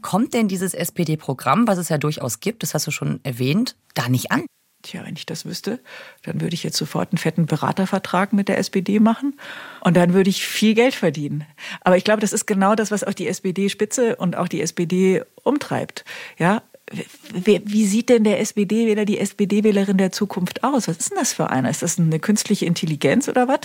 kommt 0.00 0.32
denn 0.32 0.48
dieses 0.48 0.72
SPD-Programm, 0.72 1.66
was 1.66 1.76
es 1.76 1.90
ja 1.90 1.98
durchaus 1.98 2.40
gibt, 2.40 2.62
das 2.62 2.72
hast 2.72 2.86
du 2.86 2.90
schon 2.90 3.20
erwähnt, 3.22 3.76
da 3.92 4.08
nicht 4.08 4.32
an? 4.32 4.46
Tja, 4.80 5.02
wenn 5.04 5.14
ich 5.14 5.26
das 5.26 5.44
wüsste, 5.44 5.78
dann 6.22 6.40
würde 6.40 6.54
ich 6.54 6.62
jetzt 6.62 6.78
sofort 6.78 7.12
einen 7.12 7.18
fetten 7.18 7.44
Beratervertrag 7.44 8.32
mit 8.32 8.48
der 8.48 8.56
SPD 8.56 8.98
machen 8.98 9.38
und 9.82 9.94
dann 9.94 10.14
würde 10.14 10.30
ich 10.30 10.46
viel 10.46 10.72
Geld 10.72 10.94
verdienen. 10.94 11.44
Aber 11.82 11.98
ich 11.98 12.04
glaube, 12.04 12.22
das 12.22 12.32
ist 12.32 12.46
genau 12.46 12.74
das, 12.74 12.90
was 12.90 13.04
auch 13.04 13.12
die 13.12 13.28
SPD-Spitze 13.28 14.16
und 14.16 14.38
auch 14.38 14.48
die 14.48 14.62
SPD 14.62 15.22
umtreibt. 15.42 16.06
Ja, 16.38 16.62
wie 17.32 17.86
sieht 17.86 18.08
denn 18.08 18.24
der 18.24 18.40
SPD-Wähler, 18.40 19.04
die 19.04 19.18
SPD-Wählerin 19.18 19.96
der 19.96 20.12
Zukunft 20.12 20.64
aus? 20.64 20.88
Was 20.88 20.98
ist 20.98 21.10
denn 21.10 21.18
das 21.18 21.32
für 21.32 21.50
einer? 21.50 21.70
Ist 21.70 21.82
das 21.82 21.98
eine 21.98 22.18
künstliche 22.18 22.66
Intelligenz 22.66 23.28
oder 23.28 23.48
was? 23.48 23.60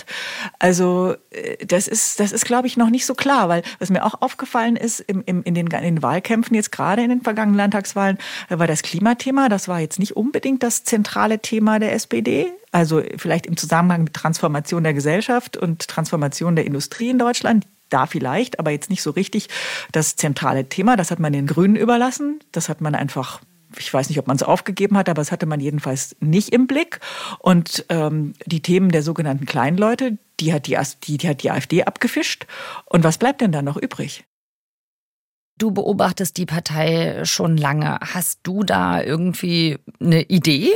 Also 0.58 1.14
äh, 1.30 1.64
das 1.64 1.88
ist, 1.88 2.20
das 2.20 2.32
ist, 2.32 2.44
glaube 2.44 2.66
ich, 2.66 2.76
noch 2.76 2.90
nicht 2.90 3.06
so 3.06 3.14
klar, 3.14 3.48
weil 3.48 3.62
was 3.78 3.90
mir 3.90 4.04
auch 4.04 4.20
aufgefallen 4.20 4.76
ist 4.76 5.00
im, 5.00 5.22
im, 5.26 5.42
in, 5.42 5.54
den, 5.54 5.66
in 5.66 5.82
den 5.82 6.02
Wahlkämpfen 6.02 6.54
jetzt 6.54 6.72
gerade 6.72 7.02
in 7.02 7.10
den 7.10 7.22
vergangenen 7.22 7.56
Landtagswahlen, 7.56 8.18
war 8.48 8.66
das 8.66 8.82
Klimathema. 8.82 9.48
Das 9.48 9.68
war 9.68 9.80
jetzt 9.80 9.98
nicht 9.98 10.16
unbedingt 10.16 10.62
das 10.62 10.84
zentrale 10.84 11.40
Thema 11.40 11.78
der 11.78 11.92
SPD. 11.92 12.52
Also 12.72 13.02
vielleicht 13.16 13.46
im 13.46 13.56
Zusammenhang 13.56 14.04
mit 14.04 14.14
Transformation 14.14 14.84
der 14.84 14.94
Gesellschaft 14.94 15.56
und 15.56 15.88
Transformation 15.88 16.56
der 16.56 16.66
Industrie 16.66 17.10
in 17.10 17.18
Deutschland 17.18 17.66
da 17.88 18.06
vielleicht, 18.06 18.58
aber 18.58 18.70
jetzt 18.70 18.90
nicht 18.90 19.02
so 19.02 19.10
richtig 19.10 19.48
das 19.92 20.16
zentrale 20.16 20.68
Thema. 20.68 20.96
Das 20.96 21.10
hat 21.10 21.18
man 21.18 21.32
den 21.32 21.46
Grünen 21.46 21.76
überlassen. 21.76 22.40
Das 22.52 22.68
hat 22.68 22.80
man 22.80 22.94
einfach 22.94 23.40
ich 23.76 23.92
weiß 23.92 24.08
nicht, 24.08 24.18
ob 24.18 24.26
man 24.26 24.36
es 24.36 24.42
aufgegeben 24.42 24.96
hat, 24.96 25.08
aber 25.08 25.20
es 25.20 25.30
hatte 25.32 25.46
man 25.46 25.60
jedenfalls 25.60 26.16
nicht 26.20 26.50
im 26.50 26.66
Blick. 26.66 27.00
Und 27.38 27.84
ähm, 27.88 28.32
die 28.46 28.62
Themen 28.62 28.90
der 28.90 29.02
sogenannten 29.02 29.46
Kleinleute, 29.46 30.18
die 30.40 30.52
hat 30.52 30.66
die, 30.66 30.78
die, 31.04 31.18
die 31.18 31.28
hat 31.28 31.42
die 31.42 31.50
AfD 31.50 31.84
abgefischt. 31.84 32.46
Und 32.86 33.04
was 33.04 33.18
bleibt 33.18 33.40
denn 33.40 33.52
da 33.52 33.62
noch 33.62 33.76
übrig? 33.76 34.24
Du 35.58 35.72
beobachtest 35.72 36.36
die 36.36 36.46
Partei 36.46 37.24
schon 37.24 37.56
lange. 37.56 37.98
Hast 38.00 38.40
du 38.44 38.62
da 38.62 39.02
irgendwie 39.02 39.78
eine 40.00 40.22
Idee, 40.22 40.70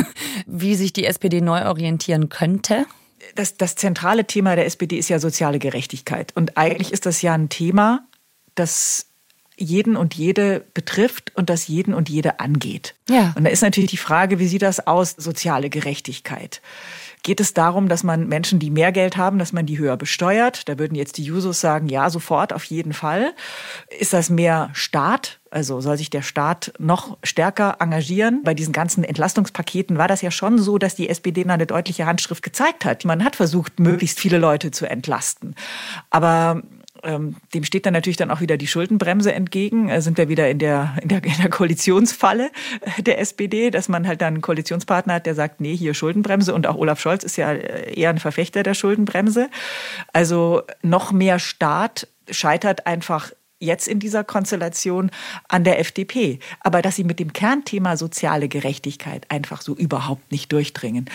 wie 0.46 0.76
sich 0.76 0.92
die 0.92 1.06
SPD 1.06 1.40
neu 1.40 1.66
orientieren 1.66 2.28
könnte? 2.28 2.86
Das, 3.34 3.56
das 3.56 3.74
zentrale 3.74 4.26
Thema 4.26 4.56
der 4.56 4.66
SPD 4.66 4.98
ist 4.98 5.08
ja 5.08 5.18
soziale 5.18 5.58
Gerechtigkeit. 5.58 6.32
Und 6.36 6.56
eigentlich 6.56 6.92
ist 6.92 7.06
das 7.06 7.22
ja 7.22 7.34
ein 7.34 7.48
Thema, 7.48 8.06
das 8.54 9.06
jeden 9.56 9.96
und 9.96 10.14
jede 10.14 10.64
betrifft 10.72 11.32
und 11.34 11.50
das 11.50 11.66
jeden 11.66 11.94
und 11.94 12.08
jede 12.08 12.40
angeht. 12.40 12.94
Ja. 13.08 13.34
Und 13.36 13.44
da 13.44 13.50
ist 13.50 13.62
natürlich 13.62 13.90
die 13.90 13.96
Frage, 13.96 14.38
wie 14.38 14.46
sieht 14.46 14.62
das 14.62 14.86
aus, 14.86 15.10
soziale 15.10 15.68
Gerechtigkeit? 15.68 16.62
Geht 17.28 17.40
es 17.40 17.52
darum, 17.52 17.90
dass 17.90 18.04
man 18.04 18.26
Menschen, 18.26 18.58
die 18.58 18.70
mehr 18.70 18.90
Geld 18.90 19.18
haben, 19.18 19.38
dass 19.38 19.52
man 19.52 19.66
die 19.66 19.76
höher 19.76 19.98
besteuert? 19.98 20.66
Da 20.66 20.78
würden 20.78 20.94
jetzt 20.94 21.18
die 21.18 21.24
Jusos 21.24 21.60
sagen, 21.60 21.86
ja, 21.86 22.08
sofort, 22.08 22.54
auf 22.54 22.64
jeden 22.64 22.94
Fall. 22.94 23.34
Ist 23.98 24.14
das 24.14 24.30
mehr 24.30 24.70
Staat? 24.72 25.38
Also 25.50 25.82
soll 25.82 25.98
sich 25.98 26.08
der 26.08 26.22
Staat 26.22 26.72
noch 26.78 27.18
stärker 27.22 27.76
engagieren? 27.80 28.40
Bei 28.44 28.54
diesen 28.54 28.72
ganzen 28.72 29.04
Entlastungspaketen 29.04 29.98
war 29.98 30.08
das 30.08 30.22
ja 30.22 30.30
schon 30.30 30.58
so, 30.58 30.78
dass 30.78 30.94
die 30.94 31.10
SPD 31.10 31.44
eine 31.44 31.66
deutliche 31.66 32.06
Handschrift 32.06 32.42
gezeigt 32.42 32.86
hat. 32.86 33.04
Man 33.04 33.22
hat 33.22 33.36
versucht, 33.36 33.78
möglichst 33.78 34.18
viele 34.18 34.38
Leute 34.38 34.70
zu 34.70 34.88
entlasten. 34.88 35.54
Aber 36.08 36.62
ähm, 37.02 37.36
dem 37.54 37.64
steht 37.64 37.86
dann 37.86 37.92
natürlich 37.92 38.16
dann 38.16 38.30
auch 38.30 38.40
wieder 38.40 38.56
die 38.56 38.66
Schuldenbremse 38.66 39.32
entgegen. 39.32 39.88
Äh, 39.88 40.02
sind 40.02 40.18
wir 40.18 40.28
wieder 40.28 40.48
in 40.48 40.58
der, 40.58 40.96
in 41.02 41.08
der, 41.08 41.24
in 41.24 41.36
der 41.40 41.50
Koalitionsfalle 41.50 42.50
äh, 42.80 43.02
der 43.02 43.20
SPD, 43.20 43.70
dass 43.70 43.88
man 43.88 44.06
halt 44.06 44.20
dann 44.20 44.34
einen 44.34 44.42
Koalitionspartner 44.42 45.14
hat, 45.14 45.26
der 45.26 45.34
sagt, 45.34 45.60
nee, 45.60 45.76
hier 45.76 45.94
Schuldenbremse. 45.94 46.54
Und 46.54 46.66
auch 46.66 46.76
Olaf 46.76 47.00
Scholz 47.00 47.24
ist 47.24 47.36
ja 47.36 47.52
äh, 47.52 47.94
eher 47.98 48.10
ein 48.10 48.18
Verfechter 48.18 48.62
der 48.62 48.74
Schuldenbremse. 48.74 49.48
Also 50.12 50.62
noch 50.82 51.12
mehr 51.12 51.38
Staat 51.38 52.08
scheitert 52.30 52.86
einfach 52.86 53.32
jetzt 53.60 53.88
in 53.88 53.98
dieser 53.98 54.24
Konstellation 54.24 55.10
an 55.48 55.64
der 55.64 55.80
FDP. 55.80 56.38
Aber 56.60 56.82
dass 56.82 56.96
sie 56.96 57.04
mit 57.04 57.18
dem 57.18 57.32
Kernthema 57.32 57.96
soziale 57.96 58.48
Gerechtigkeit 58.48 59.26
einfach 59.30 59.62
so 59.62 59.74
überhaupt 59.74 60.30
nicht 60.30 60.52
durchdringen, 60.52 61.10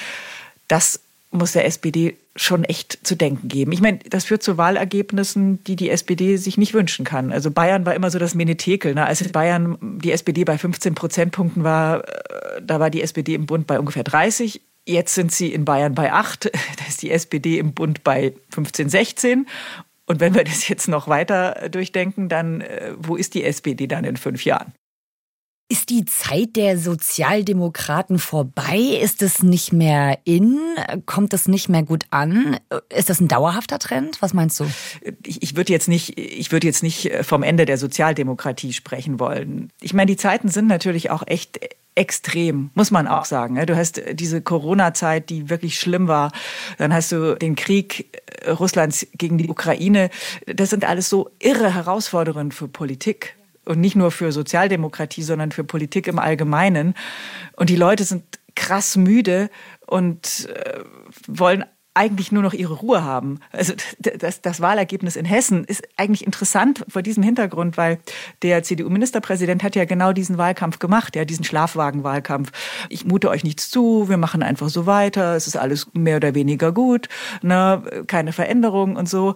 das 0.68 1.00
muss 1.32 1.54
der 1.54 1.66
SPD 1.66 2.18
schon 2.36 2.64
echt 2.64 3.06
zu 3.06 3.16
denken 3.16 3.48
geben. 3.48 3.72
Ich 3.72 3.82
meine, 3.82 4.00
das 4.10 4.26
führt 4.26 4.42
zu 4.42 4.58
Wahlergebnissen, 4.58 5.64
die 5.66 5.76
die 5.76 5.90
SPD 5.90 6.38
sich 6.38 6.58
nicht 6.58 6.74
wünschen 6.74 7.06
kann. 7.06 7.32
Also 7.32 7.52
Bayern 7.52 7.86
war 7.86 7.94
immer 7.94 8.10
so 8.10 8.18
das 8.18 8.34
Menetekel. 8.34 8.96
Ne? 8.96 9.06
Als 9.06 9.22
in 9.22 9.32
Bayern 9.32 9.78
die 10.00 10.12
SPD 10.12 10.44
bei 10.44 10.58
15 10.58 10.96
Prozentpunkten 10.96 11.64
war, 11.64 12.08
äh, 12.08 12.62
da 12.62 12.80
war 12.80 12.90
die 12.90 13.04
SPD 13.04 13.36
im 13.36 13.46
Bund 13.46 13.68
bei 13.68 13.80
ungefähr 13.80 14.04
30. 14.04 14.62
Jetzt 14.86 15.14
sind 15.14 15.32
sie 15.32 15.54
in 15.54 15.64
Bayern 15.64 15.94
bei 15.94 16.12
8. 16.12 16.46
Da 16.78 16.86
ist 16.88 17.04
die 17.04 17.12
SPD 17.12 17.60
im 17.60 17.74
Bund 17.74 18.04
bei 18.04 18.34
15, 18.50 18.90
16. 18.90 19.48
Und 20.06 20.20
wenn 20.20 20.34
wir 20.34 20.44
das 20.44 20.68
jetzt 20.68 20.88
noch 20.88 21.08
weiter 21.08 21.70
durchdenken, 21.70 22.30
dann 22.30 22.62
äh, 22.62 22.94
wo 22.98 23.16
ist 23.16 23.36
die 23.36 23.44
SPD 23.44 23.86
dann 23.88 24.06
in 24.06 24.18
fünf 24.18 24.44
Jahren? 24.44 24.74
Ist 25.70 25.90
die 25.90 26.06
Zeit 26.06 26.56
der 26.56 26.78
Sozialdemokraten 26.78 28.20
vorbei? 28.20 28.78
Ist 29.02 29.22
es 29.22 29.42
nicht 29.42 29.74
mehr 29.74 30.20
in? 30.24 30.60
Kommt 31.06 31.34
es 31.34 31.48
nicht 31.48 31.70
mehr 31.70 31.84
gut 31.84 32.06
an? 32.12 32.60
Ist 32.90 33.10
das 33.10 33.20
ein 33.20 33.28
dauerhafter 33.28 33.80
Trend? 33.80 34.22
Was 34.22 34.34
meinst 34.34 34.60
du? 34.60 34.66
Ich, 35.26 35.42
ich 35.42 35.56
würde 35.56 35.74
jetzt 35.74 35.88
nicht, 35.88 36.20
ich 36.20 36.52
würde 36.52 36.68
jetzt 36.68 36.84
nicht 36.84 37.12
vom 37.24 37.42
Ende 37.44 37.66
der 37.66 37.78
Sozialdemokratie 37.78 38.74
sprechen 38.74 39.20
wollen. 39.20 39.72
Ich 39.82 39.94
meine, 39.94 40.08
die 40.08 40.18
Zeiten 40.18 40.50
sind 40.50 40.68
natürlich 40.68 41.10
auch 41.10 41.24
echt 41.26 41.60
extrem, 41.96 42.72
muss 42.74 42.92
man 42.92 43.08
auch 43.08 43.26
sagen. 43.26 43.64
Du 43.66 43.76
hast 43.76 44.02
diese 44.14 44.42
Corona-Zeit, 44.42 45.30
die 45.30 45.50
wirklich 45.50 45.80
schlimm 45.80 46.08
war. 46.08 46.32
Dann 46.78 46.94
hast 46.94 47.12
du 47.12 47.36
den 47.36 47.56
Krieg 47.56 48.22
Russlands 48.48 49.08
gegen 49.14 49.38
die 49.38 49.50
Ukraine. 49.50 50.10
Das 50.46 50.70
sind 50.70 50.86
alles 50.86 51.10
so 51.10 51.30
irre 51.40 51.74
Herausforderungen 51.74 52.52
für 52.52 52.68
Politik 52.68 53.38
und 53.66 53.80
nicht 53.80 53.96
nur 53.96 54.12
für 54.12 54.32
Sozialdemokratie, 54.32 55.24
sondern 55.24 55.52
für 55.52 55.64
Politik 55.64 56.08
im 56.08 56.20
Allgemeinen. 56.20 56.94
Und 57.56 57.70
die 57.70 57.76
Leute 57.76 58.04
sind 58.04 58.24
krass 58.56 58.98
müde 58.98 59.50
und 59.88 60.50
äh, 60.54 60.84
wollen 61.28 61.66
eigentlich 61.96 62.32
nur 62.32 62.42
noch 62.42 62.54
ihre 62.54 62.74
Ruhe 62.74 63.04
haben. 63.04 63.40
Also 63.52 63.74
das, 64.00 64.42
das 64.42 64.62
Wahlergebnis 64.62 65.16
in 65.16 65.26
Hessen 65.26 65.64
ist 65.64 65.84
eigentlich 65.96 66.26
interessant 66.26 66.84
vor 66.88 67.04
diesem 67.04 67.22
Hintergrund, 67.22 67.78
weil 67.78 68.00
der 68.42 68.64
CDU-Ministerpräsident 68.64 69.62
hat 69.64 69.76
ja 69.76 69.86
genau 69.86 70.12
diesen 70.12 70.40
Wahlkampf 70.40 70.80
gemacht, 70.80 71.16
ja, 71.16 71.24
diesen 71.24 71.44
Schlafwagenwahlkampf. 71.44 72.52
Ich 72.90 73.06
mute 73.06 73.30
euch 73.30 73.44
nichts 73.44 73.70
zu, 73.70 74.10
wir 74.10 74.18
machen 74.18 74.42
einfach 74.42 74.70
so 74.70 74.88
weiter, 74.88 75.36
es 75.36 75.46
ist 75.46 75.56
alles 75.56 75.88
mehr 75.94 76.18
oder 76.18 76.34
weniger 76.34 76.72
gut, 76.72 77.10
ne, 77.44 77.84
keine 78.08 78.34
Veränderung 78.34 78.96
und 78.96 79.08
so. 79.08 79.36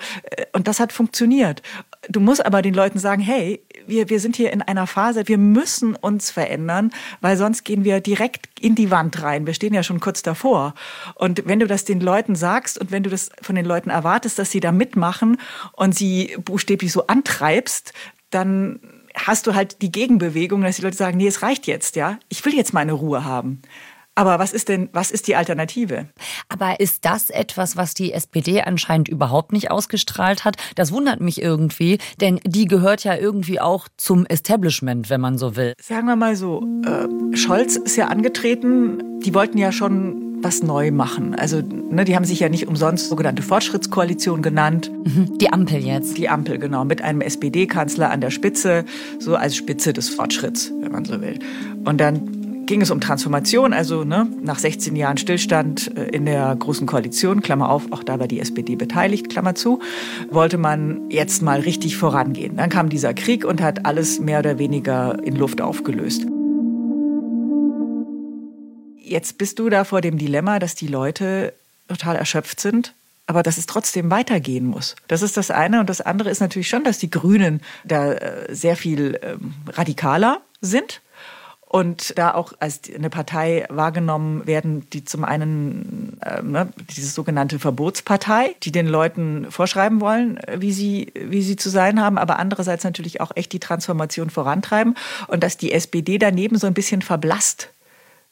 Und 0.54 0.68
das 0.68 0.80
hat 0.80 0.92
funktioniert. 0.92 1.62
Du 2.10 2.20
musst 2.20 2.46
aber 2.46 2.62
den 2.62 2.74
Leuten 2.74 3.00
sagen, 3.00 3.22
hey, 3.22 3.62
wir, 3.86 4.10
wir 4.10 4.20
sind 4.20 4.36
hier 4.36 4.52
in 4.54 4.62
einer 4.62 4.88
Phase, 4.88 5.28
wir 5.28 5.38
müssen 5.38 5.96
uns 5.96 6.32
verändern, 6.32 6.92
weil 7.22 7.38
sonst 7.38 7.64
gehen 7.64 7.84
wir 7.84 8.00
direkt 8.00 8.48
in 8.60 8.76
die 8.76 8.92
Wand 8.92 9.22
rein. 9.22 9.46
Wir 9.46 9.54
stehen 9.54 9.74
ja 9.74 9.84
schon 9.84 10.00
kurz 10.00 10.22
davor. 10.22 10.74
Und 11.16 11.44
wenn 11.46 11.60
du 11.60 11.68
das 11.68 11.86
den 11.86 12.00
Leuten 12.00 12.36
sagst 12.36 12.78
und 12.78 12.92
wenn 12.92 13.04
du 13.04 13.10
das 13.10 13.30
von 13.42 13.56
den 13.56 13.66
Leuten 13.66 13.90
erwartest, 13.90 14.40
dass 14.40 14.52
sie 14.52 14.60
da 14.60 14.72
mitmachen 14.72 15.38
und 15.74 15.96
sie 15.96 16.36
buchstäblich 16.44 16.92
so 16.92 17.08
antreibst, 17.08 17.94
dann 18.30 18.80
hast 19.16 19.48
du 19.48 19.56
halt 19.56 19.82
die 19.82 19.92
Gegenbewegung, 19.92 20.62
dass 20.62 20.76
die 20.76 20.82
Leute 20.82 20.98
sagen, 20.98 21.18
nee, 21.18 21.28
es 21.28 21.42
reicht 21.42 21.68
jetzt, 21.68 21.96
ja. 21.96 22.20
Ich 22.30 22.46
will 22.46 22.54
jetzt 22.54 22.74
meine 22.74 22.94
Ruhe 22.94 23.26
haben. 23.26 23.62
Aber 24.18 24.40
was 24.40 24.52
ist 24.52 24.68
denn, 24.68 24.90
was 24.94 25.12
ist 25.12 25.28
die 25.28 25.36
Alternative? 25.36 26.08
Aber 26.50 26.80
ist 26.80 27.06
das 27.06 27.30
etwas, 27.30 27.78
was 27.78 27.94
die 27.94 28.14
SPD 28.14 28.62
anscheinend 28.62 29.08
überhaupt 29.08 29.54
nicht 29.54 29.70
ausgestrahlt 29.70 30.44
hat? 30.44 30.58
Das 30.74 30.92
wundert 30.92 31.22
mich 31.22 31.40
irgendwie, 31.40 32.00
denn 32.20 32.40
die 32.44 32.66
gehört 32.66 33.04
ja 33.04 33.16
irgendwie 33.16 33.60
auch 33.60 33.88
zum 33.96 34.26
Establishment, 34.26 35.12
wenn 35.12 35.22
man 35.22 35.38
so 35.38 35.56
will. 35.56 35.74
Sagen 35.80 36.08
wir 36.08 36.16
mal 36.16 36.36
so, 36.36 36.64
äh, 36.84 37.38
Scholz 37.38 37.76
ist 37.76 37.96
ja 37.96 38.08
angetreten, 38.08 39.20
die 39.20 39.36
wollten 39.36 39.60
ja 39.60 39.72
schon 39.72 40.42
was 40.42 40.64
neu 40.64 40.90
machen. 40.90 41.36
Also, 41.36 41.62
ne, 41.62 42.04
die 42.04 42.16
haben 42.16 42.26
sich 42.26 42.40
ja 42.40 42.50
nicht 42.50 42.68
umsonst 42.68 43.10
sogenannte 43.10 43.44
Fortschrittskoalition 43.44 44.42
genannt. 44.42 44.92
Mhm, 45.04 45.38
die 45.38 45.54
Ampel 45.54 45.78
jetzt. 45.78 46.18
Die 46.18 46.28
Ampel, 46.28 46.58
genau, 46.58 46.86
mit 46.86 47.04
einem 47.04 47.22
SPD-Kanzler 47.22 48.10
an 48.10 48.22
der 48.22 48.32
Spitze, 48.32 48.84
so 49.20 49.36
als 49.36 49.56
Spitze 49.56 49.94
des 49.94 50.10
Fortschritts, 50.10 50.72
wenn 50.82 50.92
man 50.92 51.06
so 51.06 51.22
will. 51.22 51.38
Und 51.86 52.00
dann 52.00 52.47
ging 52.68 52.82
es 52.82 52.92
um 52.92 53.02
Transformation, 53.02 53.74
also 53.74 54.04
ne, 54.04 54.28
nach 54.42 54.60
16 54.60 54.96
Jahren 54.96 55.18
Stillstand 55.18 55.98
äh, 55.98 56.10
in 56.10 56.26
der 56.26 56.56
Großen 56.56 56.86
Koalition, 56.86 57.42
Klammer 57.42 57.70
auf, 57.70 57.92
auch 57.92 58.04
da 58.04 58.20
war 58.20 58.28
die 58.28 58.40
SPD 58.40 58.76
beteiligt, 58.76 59.30
Klammer 59.30 59.56
zu, 59.56 59.80
wollte 60.30 60.58
man 60.58 61.10
jetzt 61.10 61.42
mal 61.42 61.62
richtig 61.62 61.98
vorangehen. 61.98 62.58
Dann 62.58 62.70
kam 62.70 62.90
dieser 62.90 63.14
Krieg 63.14 63.44
und 63.46 63.62
hat 63.62 63.86
alles 63.86 64.20
mehr 64.20 64.40
oder 64.40 64.60
weniger 64.60 65.18
in 65.24 65.36
Luft 65.36 65.62
aufgelöst. 65.62 66.26
jetzt 69.10 69.38
bist 69.38 69.58
du 69.58 69.70
da 69.70 69.86
vor 69.86 70.02
dem 70.02 70.18
Dilemma, 70.18 70.60
dass 70.60 70.76
die 70.76 70.88
Leute 70.88 71.54
total 71.88 72.18
erschöpft 72.18 72.60
sind 72.60 72.94
aber 73.30 73.44
dass 73.44 73.58
es 73.58 73.66
trotzdem 73.66 74.10
weitergehen 74.10 74.66
muss. 74.66 74.96
Das 75.10 75.22
ist 75.22 75.36
das 75.36 75.52
eine. 75.52 75.82
Und 75.82 75.90
das 75.90 76.00
andere 76.00 76.30
ist 76.30 76.40
natürlich 76.40 76.70
schon, 76.70 76.86
dass 76.86 76.98
die 76.98 77.10
Grünen 77.10 77.60
da 77.84 78.14
äh, 78.14 78.56
sehr 78.56 78.78
viel 78.78 79.20
ähm, 79.22 79.54
radikaler 79.68 80.40
sind 80.62 81.02
und 81.68 82.18
da 82.18 82.34
auch 82.34 82.54
als 82.60 82.82
eine 82.94 83.10
Partei 83.10 83.66
wahrgenommen 83.70 84.48
werden, 84.48 84.90
die 84.92 85.04
zum 85.04 85.26
einen 85.26 86.18
äh, 86.22 86.42
ne, 86.42 86.72
diese 86.96 87.10
sogenannte 87.10 87.60
Verbotspartei, 87.60 88.56
die 88.64 88.72
den 88.72 88.88
Leuten 88.88 89.48
vorschreiben 89.52 90.00
wollen, 90.00 90.38
äh, 90.38 90.62
wie 90.62 90.72
sie 90.72 91.12
wie 91.14 91.42
sie 91.42 91.58
zu 91.58 91.70
sein 91.70 92.02
haben, 92.02 92.18
aber 92.18 92.40
andererseits 92.40 92.84
natürlich 92.84 93.20
auch 93.20 93.32
echt 93.36 93.52
die 93.52 93.60
Transformation 93.60 94.30
vorantreiben 94.30 94.96
und 95.28 95.44
dass 95.44 95.58
die 95.58 95.74
SPD 95.74 96.18
daneben 96.18 96.58
so 96.58 96.68
ein 96.68 96.74
bisschen 96.74 97.02
verblasst 97.02 97.70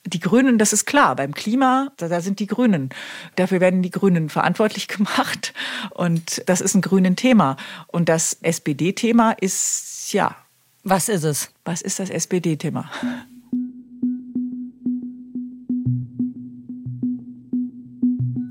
die 0.07 0.19
Grünen, 0.19 0.57
das 0.57 0.71
ist 0.71 0.85
klar, 0.85 1.15
beim 1.15 1.33
Klima, 1.33 1.91
da, 1.97 2.21
sind 2.21 2.39
die 2.39 2.47
Grünen. 2.47 2.89
Dafür 3.35 3.59
werden 3.59 3.81
die 3.81 3.89
Grünen 3.89 4.29
verantwortlich 4.29 4.87
gemacht. 4.87 5.53
Und 5.91 6.43
das 6.47 6.61
ist 6.61 6.75
ein 6.75 6.81
grünen 6.81 7.15
Thema. 7.15 7.57
Und 7.87 8.07
das 8.09 8.37
SPD-Thema 8.41 9.31
ist, 9.31 10.13
ja. 10.13 10.35
Was 10.87 11.09
ist 11.09 11.23
es? 11.23 11.49
Was 11.65 11.81
ist 11.81 11.97
das 11.97 12.11
SPD-Thema? 12.11 12.89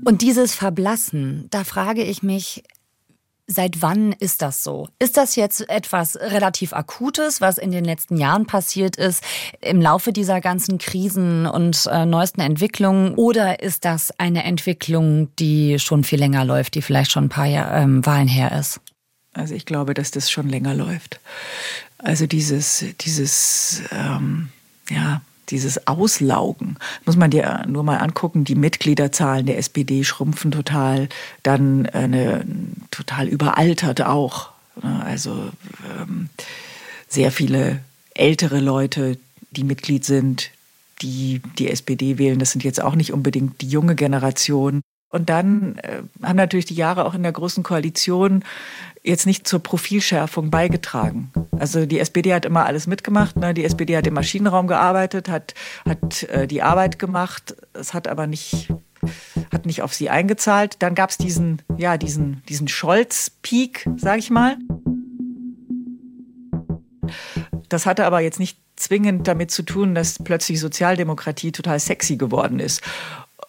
Und 0.03 0.21
dieses 0.21 0.53
Verblassen, 0.53 1.47
da 1.49 1.63
frage 1.63 2.03
ich 2.03 2.21
mich, 2.21 2.63
Seit 3.47 3.83
wann 3.83 4.11
ist 4.13 4.41
das 4.41 4.63
so? 4.63 4.87
Ist 4.97 5.17
das 5.17 5.35
jetzt 5.35 5.69
etwas 5.69 6.15
relativ 6.15 6.73
Akutes, 6.73 7.41
was 7.41 7.59
in 7.59 7.69
den 7.69 7.85
letzten 7.85 8.17
Jahren 8.17 8.47
passiert 8.47 8.95
ist, 8.95 9.23
im 9.61 9.79
Laufe 9.79 10.11
dieser 10.11 10.41
ganzen 10.41 10.79
Krisen 10.79 11.45
und 11.45 11.87
äh, 11.91 12.07
neuesten 12.07 12.41
Entwicklungen? 12.41 13.13
Oder 13.13 13.61
ist 13.61 13.85
das 13.85 14.11
eine 14.17 14.43
Entwicklung, 14.45 15.29
die 15.35 15.77
schon 15.77 16.03
viel 16.03 16.17
länger 16.17 16.43
läuft, 16.43 16.73
die 16.73 16.81
vielleicht 16.81 17.11
schon 17.11 17.25
ein 17.25 17.29
paar 17.29 17.45
Jahr, 17.45 17.71
ähm, 17.77 18.03
Wahlen 18.03 18.27
her 18.27 18.51
ist? 18.59 18.81
Also 19.33 19.53
ich 19.53 19.67
glaube, 19.67 19.93
dass 19.93 20.09
das 20.09 20.31
schon 20.31 20.49
länger 20.49 20.73
läuft. 20.73 21.19
Also 22.05 22.27
dieses, 22.27 22.85
dieses, 23.01 23.81
ähm, 23.91 24.49
ja, 24.91 25.23
dieses 25.49 25.87
Auslaugen, 25.87 26.77
muss 27.03 27.15
man 27.15 27.31
dir 27.31 27.65
nur 27.67 27.83
mal 27.83 27.97
angucken, 27.97 28.43
die 28.43 28.53
Mitgliederzahlen 28.53 29.47
der 29.47 29.57
SPD 29.57 30.03
schrumpfen 30.03 30.51
total, 30.51 31.09
dann 31.41 31.87
eine 31.87 32.45
total 32.91 33.27
überaltert 33.27 34.03
auch. 34.03 34.51
Ne? 34.83 35.03
Also 35.03 35.49
ähm, 35.99 36.29
sehr 37.07 37.31
viele 37.31 37.79
ältere 38.13 38.59
Leute, 38.59 39.17
die 39.49 39.63
Mitglied 39.63 40.05
sind, 40.05 40.51
die 41.01 41.41
die 41.57 41.71
SPD 41.71 42.19
wählen, 42.19 42.37
das 42.37 42.51
sind 42.51 42.63
jetzt 42.63 42.83
auch 42.83 42.93
nicht 42.93 43.13
unbedingt 43.13 43.61
die 43.61 43.67
junge 43.67 43.95
Generation. 43.95 44.81
Und 45.15 45.29
dann 45.29 45.77
äh, 45.77 46.01
haben 46.23 46.35
natürlich 46.35 46.65
die 46.65 46.75
Jahre 46.75 47.05
auch 47.05 47.13
in 47.13 47.23
der 47.23 47.31
Großen 47.31 47.63
Koalition 47.63 48.43
jetzt 49.01 49.25
nicht 49.25 49.47
zur 49.47 49.63
Profilschärfung 49.63 50.51
beigetragen. 50.51 51.31
Also 51.57 51.85
die 51.85 51.99
SPD 51.99 52.33
hat 52.33 52.43
immer 52.43 52.65
alles 52.65 52.85
mitgemacht. 52.85 53.37
Ne? 53.37 53.53
Die 53.53 53.63
SPD 53.63 53.95
hat 53.95 54.05
im 54.07 54.13
Maschinenraum 54.13 54.67
gearbeitet, 54.67 55.29
hat, 55.29 55.53
hat 55.87 56.23
äh, 56.23 56.47
die 56.47 56.61
Arbeit 56.61 56.99
gemacht. 56.99 57.55
Es 57.71 57.93
hat 57.93 58.09
aber 58.09 58.27
nicht 58.27 58.67
hat 59.53 59.65
nicht 59.65 59.83
auf 59.83 59.93
sie 59.93 60.09
eingezahlt. 60.09 60.75
Dann 60.79 60.95
gab 60.95 61.11
es 61.11 61.17
diesen, 61.17 61.61
ja, 61.77 61.97
diesen, 61.97 62.43
diesen 62.49 62.67
Scholz-Peak, 62.67 63.87
sage 63.95 64.19
ich 64.19 64.29
mal. 64.29 64.57
Das 67.69 67.85
hatte 67.85 68.03
aber 68.03 68.19
jetzt 68.19 68.39
nicht 68.39 68.59
zwingend 68.75 69.29
damit 69.29 69.51
zu 69.51 69.63
tun, 69.63 69.95
dass 69.95 70.21
plötzlich 70.21 70.59
Sozialdemokratie 70.59 71.53
total 71.53 71.79
sexy 71.79 72.17
geworden 72.17 72.59
ist. 72.59 72.81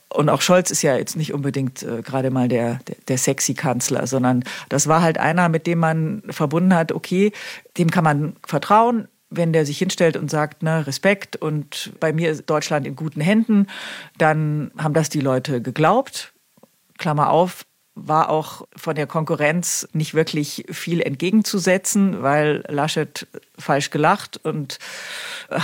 Und 0.08 0.28
auch 0.28 0.40
Scholz 0.40 0.70
ist 0.70 0.82
ja 0.82 0.96
jetzt 0.96 1.16
nicht 1.16 1.34
unbedingt 1.34 1.82
äh, 1.82 2.02
gerade 2.02 2.30
mal 2.30 2.48
der, 2.48 2.78
der, 2.86 2.96
der 3.08 3.18
sexy 3.18 3.54
Kanzler, 3.54 4.06
sondern 4.06 4.44
das 4.68 4.86
war 4.86 5.02
halt 5.02 5.18
einer, 5.18 5.48
mit 5.48 5.66
dem 5.66 5.80
man 5.80 6.22
verbunden 6.30 6.74
hat, 6.74 6.92
okay, 6.92 7.32
dem 7.76 7.90
kann 7.90 8.04
man 8.04 8.36
vertrauen, 8.46 9.08
wenn 9.30 9.52
der 9.52 9.66
sich 9.66 9.78
hinstellt 9.78 10.16
und 10.16 10.30
sagt, 10.30 10.62
ne, 10.62 10.86
Respekt 10.86 11.36
und 11.36 11.92
bei 11.98 12.12
mir 12.12 12.30
ist 12.30 12.48
Deutschland 12.48 12.86
in 12.86 12.94
guten 12.94 13.20
Händen, 13.20 13.66
dann 14.18 14.70
haben 14.78 14.94
das 14.94 15.08
die 15.08 15.20
Leute 15.20 15.60
geglaubt. 15.60 16.32
Klammer 16.98 17.30
auf, 17.30 17.65
war 17.96 18.28
auch 18.28 18.68
von 18.76 18.94
der 18.94 19.06
Konkurrenz 19.06 19.88
nicht 19.92 20.14
wirklich 20.14 20.66
viel 20.70 21.00
entgegenzusetzen, 21.00 22.22
weil 22.22 22.62
Laschet 22.68 23.26
falsch 23.58 23.90
gelacht 23.90 24.38
und 24.44 24.78
äh, 25.48 25.58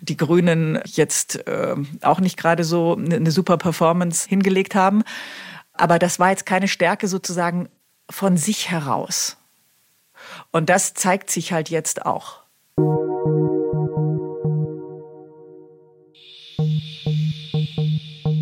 die 0.00 0.16
Grünen 0.16 0.80
jetzt 0.86 1.46
äh, 1.46 1.76
auch 2.00 2.20
nicht 2.20 2.38
gerade 2.38 2.64
so 2.64 2.96
eine 2.96 3.30
super 3.30 3.58
Performance 3.58 4.26
hingelegt 4.28 4.74
haben. 4.74 5.04
Aber 5.74 5.98
das 5.98 6.18
war 6.18 6.30
jetzt 6.30 6.46
keine 6.46 6.68
Stärke 6.68 7.06
sozusagen 7.06 7.68
von 8.10 8.38
sich 8.38 8.70
heraus. 8.70 9.36
Und 10.50 10.70
das 10.70 10.94
zeigt 10.94 11.30
sich 11.30 11.52
halt 11.52 11.68
jetzt 11.68 12.06
auch. 12.06 12.44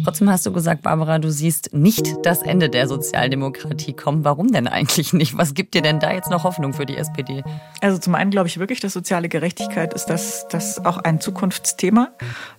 Trotzdem 0.05 0.31
hast 0.31 0.45
du 0.47 0.53
gesagt, 0.53 0.83
Barbara, 0.83 1.19
du 1.19 1.31
siehst 1.31 1.73
nicht 1.73 2.07
das 2.25 2.43
Ende 2.43 2.69
der 2.69 2.89
Sozialdemokratie 2.89 3.93
kommen. 3.93 4.25
Warum 4.25 4.53
denn 4.53 4.67
eigentlich 4.67 5.13
nicht? 5.13 5.37
Was 5.37 5.55
gibt 5.55 5.75
dir 5.75 5.83
denn 5.83 6.01
da 6.01 6.13
jetzt 6.13 6.31
noch 6.31 6.45
Hoffnung 6.45 6.73
für 6.73 6.87
die 6.87 6.97
SPD? 6.97 7.45
Also 7.81 7.99
zum 7.99 8.15
einen 8.15 8.31
glaube 8.31 8.49
ich 8.49 8.59
wirklich, 8.59 8.81
dass 8.81 8.93
soziale 8.93 9.29
Gerechtigkeit 9.29 9.95
ist 9.95 10.07
das, 10.07 10.47
das 10.51 10.85
auch 10.85 10.99
ein 10.99 11.21
Zukunftsthema. 11.21 12.09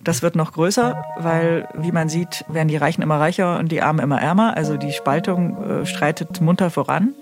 Das 0.02 0.22
wird 0.22 0.36
noch 0.36 0.52
größer, 0.52 1.02
weil, 1.18 1.68
wie 1.74 1.92
man 1.92 2.08
sieht, 2.08 2.44
werden 2.48 2.68
die 2.68 2.76
Reichen 2.76 3.02
immer 3.02 3.20
reicher 3.20 3.58
und 3.58 3.70
die 3.70 3.82
Armen 3.82 4.00
immer 4.00 4.20
ärmer. 4.20 4.56
Also 4.56 4.76
die 4.76 4.92
Spaltung 4.92 5.62
äh, 5.62 5.86
streitet 5.86 6.40
munter 6.40 6.70
voran. 6.70 7.14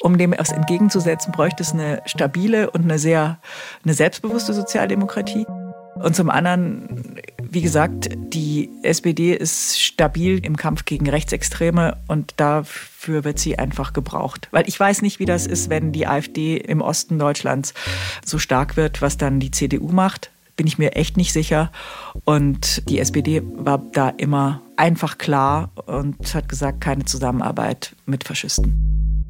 Um 0.00 0.16
dem 0.16 0.32
etwas 0.32 0.50
entgegenzusetzen, 0.50 1.32
bräuchte 1.32 1.62
es 1.62 1.72
eine 1.72 2.02
stabile 2.06 2.70
und 2.70 2.84
eine 2.84 2.98
sehr 2.98 3.38
eine 3.84 3.94
selbstbewusste 3.94 4.54
Sozialdemokratie. 4.54 5.46
Und 6.02 6.14
zum 6.14 6.30
anderen, 6.30 7.07
wie 7.50 7.62
gesagt, 7.62 8.10
die 8.14 8.70
SPD 8.82 9.34
ist 9.34 9.80
stabil 9.80 10.44
im 10.44 10.56
Kampf 10.56 10.84
gegen 10.84 11.08
Rechtsextreme 11.08 11.96
und 12.06 12.34
dafür 12.36 13.24
wird 13.24 13.38
sie 13.38 13.58
einfach 13.58 13.92
gebraucht. 13.92 14.48
Weil 14.50 14.68
ich 14.68 14.78
weiß 14.78 15.02
nicht, 15.02 15.18
wie 15.18 15.24
das 15.24 15.46
ist, 15.46 15.70
wenn 15.70 15.92
die 15.92 16.06
AfD 16.06 16.56
im 16.56 16.80
Osten 16.80 17.18
Deutschlands 17.18 17.74
so 18.24 18.38
stark 18.38 18.76
wird, 18.76 19.00
was 19.00 19.16
dann 19.16 19.40
die 19.40 19.50
CDU 19.50 19.90
macht. 19.90 20.30
Bin 20.56 20.66
ich 20.66 20.78
mir 20.78 20.96
echt 20.96 21.16
nicht 21.16 21.32
sicher. 21.32 21.70
Und 22.24 22.88
die 22.88 22.98
SPD 22.98 23.42
war 23.44 23.78
da 23.92 24.08
immer 24.10 24.60
einfach 24.76 25.16
klar 25.16 25.70
und 25.86 26.34
hat 26.34 26.48
gesagt, 26.48 26.80
keine 26.80 27.04
Zusammenarbeit 27.04 27.94
mit 28.06 28.24
Faschisten. 28.24 29.24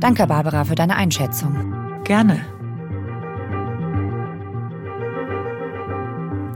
Danke, 0.00 0.26
Barbara, 0.26 0.64
für 0.64 0.74
deine 0.74 0.96
Einschätzung. 0.96 1.74
Gerne. 2.04 2.59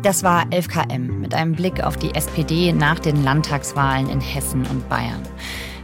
Das 0.05 0.23
war 0.23 0.45
11KM 0.49 1.13
mit 1.13 1.33
einem 1.33 1.53
Blick 1.53 1.83
auf 1.83 1.97
die 1.97 2.15
SPD 2.15 2.75
nach 2.75 2.99
den 2.99 3.25
Landtagswahlen 3.25 4.11
in 4.11 4.21
Hessen 4.21 4.67
und 4.67 4.87
Bayern. 4.91 5.23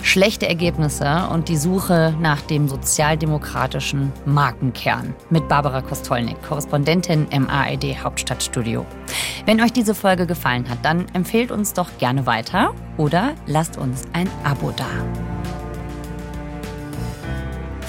Schlechte 0.02 0.46
Ergebnisse 0.46 1.26
und 1.32 1.48
die 1.48 1.56
Suche 1.56 2.14
nach 2.20 2.42
dem 2.42 2.68
sozialdemokratischen 2.68 4.12
Markenkern 4.26 5.14
mit 5.30 5.48
Barbara 5.48 5.80
Kostolnik, 5.80 6.36
Korrespondentin 6.42 7.28
im 7.30 7.48
ARD 7.48 8.04
Hauptstadtstudio. 8.04 8.84
Wenn 9.46 9.62
euch 9.62 9.72
diese 9.72 9.94
Folge 9.94 10.26
gefallen 10.26 10.68
hat, 10.68 10.84
dann 10.84 11.06
empfehlt 11.14 11.50
uns 11.50 11.72
doch 11.72 11.88
gerne 11.96 12.26
weiter 12.26 12.74
oder 12.98 13.32
lasst 13.46 13.78
uns 13.78 14.02
ein 14.12 14.28
Abo 14.44 14.70
da. 14.76 15.29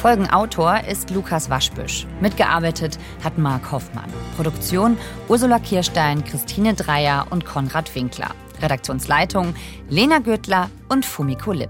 Folgenautor 0.01 0.83
ist 0.85 1.11
Lukas 1.11 1.51
Waschbüsch. 1.51 2.07
Mitgearbeitet 2.21 2.97
hat 3.23 3.37
Mark 3.37 3.71
Hoffmann. 3.71 4.11
Produktion 4.35 4.97
Ursula 5.27 5.59
Kirstein, 5.59 6.25
Christine 6.25 6.73
Dreier 6.73 7.27
und 7.29 7.45
Konrad 7.45 7.93
Winkler. 7.93 8.31
Redaktionsleitung 8.63 9.53
Lena 9.89 10.17
Gürtler 10.17 10.71
und 10.89 11.05
Fumiko 11.05 11.51
Lipp. 11.51 11.69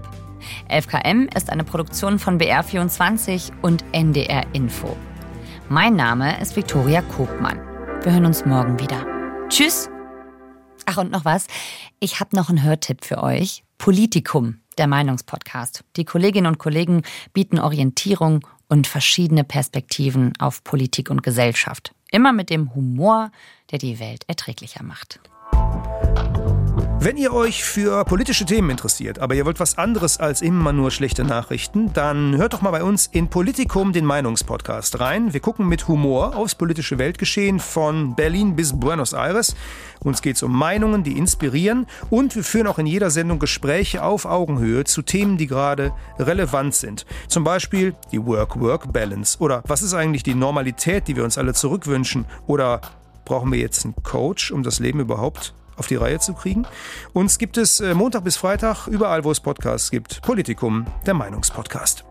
11KM 0.70 1.36
ist 1.36 1.50
eine 1.50 1.62
Produktion 1.62 2.18
von 2.18 2.40
BR24 2.40 3.52
und 3.60 3.84
NDR 3.92 4.46
Info. 4.54 4.96
Mein 5.68 5.94
Name 5.94 6.40
ist 6.40 6.56
Viktoria 6.56 7.02
Kobmann. 7.02 7.60
Wir 8.02 8.12
hören 8.12 8.24
uns 8.24 8.46
morgen 8.46 8.80
wieder. 8.80 9.04
Tschüss! 9.50 9.90
Ach, 10.86 10.96
und 10.96 11.10
noch 11.10 11.26
was. 11.26 11.48
Ich 12.00 12.18
habe 12.18 12.34
noch 12.34 12.48
einen 12.48 12.62
Hörtipp 12.62 13.04
für 13.04 13.22
euch. 13.22 13.62
Politikum 13.76 14.61
der 14.78 14.86
Meinungspodcast. 14.86 15.84
Die 15.96 16.04
Kolleginnen 16.04 16.46
und 16.46 16.58
Kollegen 16.58 17.02
bieten 17.32 17.58
Orientierung 17.58 18.46
und 18.68 18.86
verschiedene 18.86 19.44
Perspektiven 19.44 20.32
auf 20.38 20.64
Politik 20.64 21.10
und 21.10 21.22
Gesellschaft. 21.22 21.94
Immer 22.10 22.32
mit 22.32 22.50
dem 22.50 22.74
Humor, 22.74 23.30
der 23.70 23.78
die 23.78 23.98
Welt 23.98 24.24
erträglicher 24.28 24.82
macht. 24.82 25.20
Wenn 27.04 27.16
ihr 27.16 27.32
euch 27.32 27.64
für 27.64 28.04
politische 28.04 28.44
Themen 28.44 28.70
interessiert, 28.70 29.18
aber 29.18 29.34
ihr 29.34 29.44
wollt 29.44 29.58
was 29.58 29.76
anderes 29.76 30.20
als 30.20 30.40
immer 30.40 30.72
nur 30.72 30.92
schlechte 30.92 31.24
Nachrichten, 31.24 31.92
dann 31.92 32.36
hört 32.36 32.52
doch 32.52 32.62
mal 32.62 32.70
bei 32.70 32.84
uns 32.84 33.08
in 33.08 33.26
Politikum 33.26 33.92
den 33.92 34.04
Meinungspodcast 34.04 35.00
rein. 35.00 35.32
Wir 35.32 35.40
gucken 35.40 35.66
mit 35.66 35.88
Humor 35.88 36.36
aufs 36.36 36.54
politische 36.54 36.98
Weltgeschehen 36.98 37.58
von 37.58 38.14
Berlin 38.14 38.54
bis 38.54 38.78
Buenos 38.78 39.14
Aires. 39.14 39.56
Uns 39.98 40.22
geht 40.22 40.36
es 40.36 40.44
um 40.44 40.56
Meinungen, 40.56 41.02
die 41.02 41.18
inspirieren 41.18 41.88
und 42.08 42.36
wir 42.36 42.44
führen 42.44 42.68
auch 42.68 42.78
in 42.78 42.86
jeder 42.86 43.10
Sendung 43.10 43.40
Gespräche 43.40 44.04
auf 44.04 44.24
Augenhöhe 44.24 44.84
zu 44.84 45.02
Themen, 45.02 45.38
die 45.38 45.48
gerade 45.48 45.92
relevant 46.20 46.74
sind. 46.76 47.04
Zum 47.26 47.42
Beispiel 47.42 47.96
die 48.12 48.24
Work-Work-Balance 48.24 49.38
oder 49.40 49.64
was 49.66 49.82
ist 49.82 49.94
eigentlich 49.94 50.22
die 50.22 50.36
Normalität, 50.36 51.08
die 51.08 51.16
wir 51.16 51.24
uns 51.24 51.36
alle 51.36 51.52
zurückwünschen 51.52 52.26
oder 52.46 52.80
brauchen 53.24 53.50
wir 53.50 53.58
jetzt 53.58 53.84
einen 53.84 53.94
Coach, 54.04 54.52
um 54.52 54.62
das 54.62 54.78
Leben 54.78 55.00
überhaupt 55.00 55.52
auf 55.76 55.86
die 55.86 55.96
Reihe 55.96 56.18
zu 56.18 56.34
kriegen. 56.34 56.66
Uns 57.12 57.38
gibt 57.38 57.56
es 57.56 57.80
äh, 57.80 57.94
Montag 57.94 58.24
bis 58.24 58.36
Freitag 58.36 58.86
überall, 58.86 59.24
wo 59.24 59.30
es 59.30 59.40
Podcasts 59.40 59.90
gibt. 59.90 60.22
Politikum, 60.22 60.86
der 61.06 61.14
Meinungspodcast. 61.14 62.04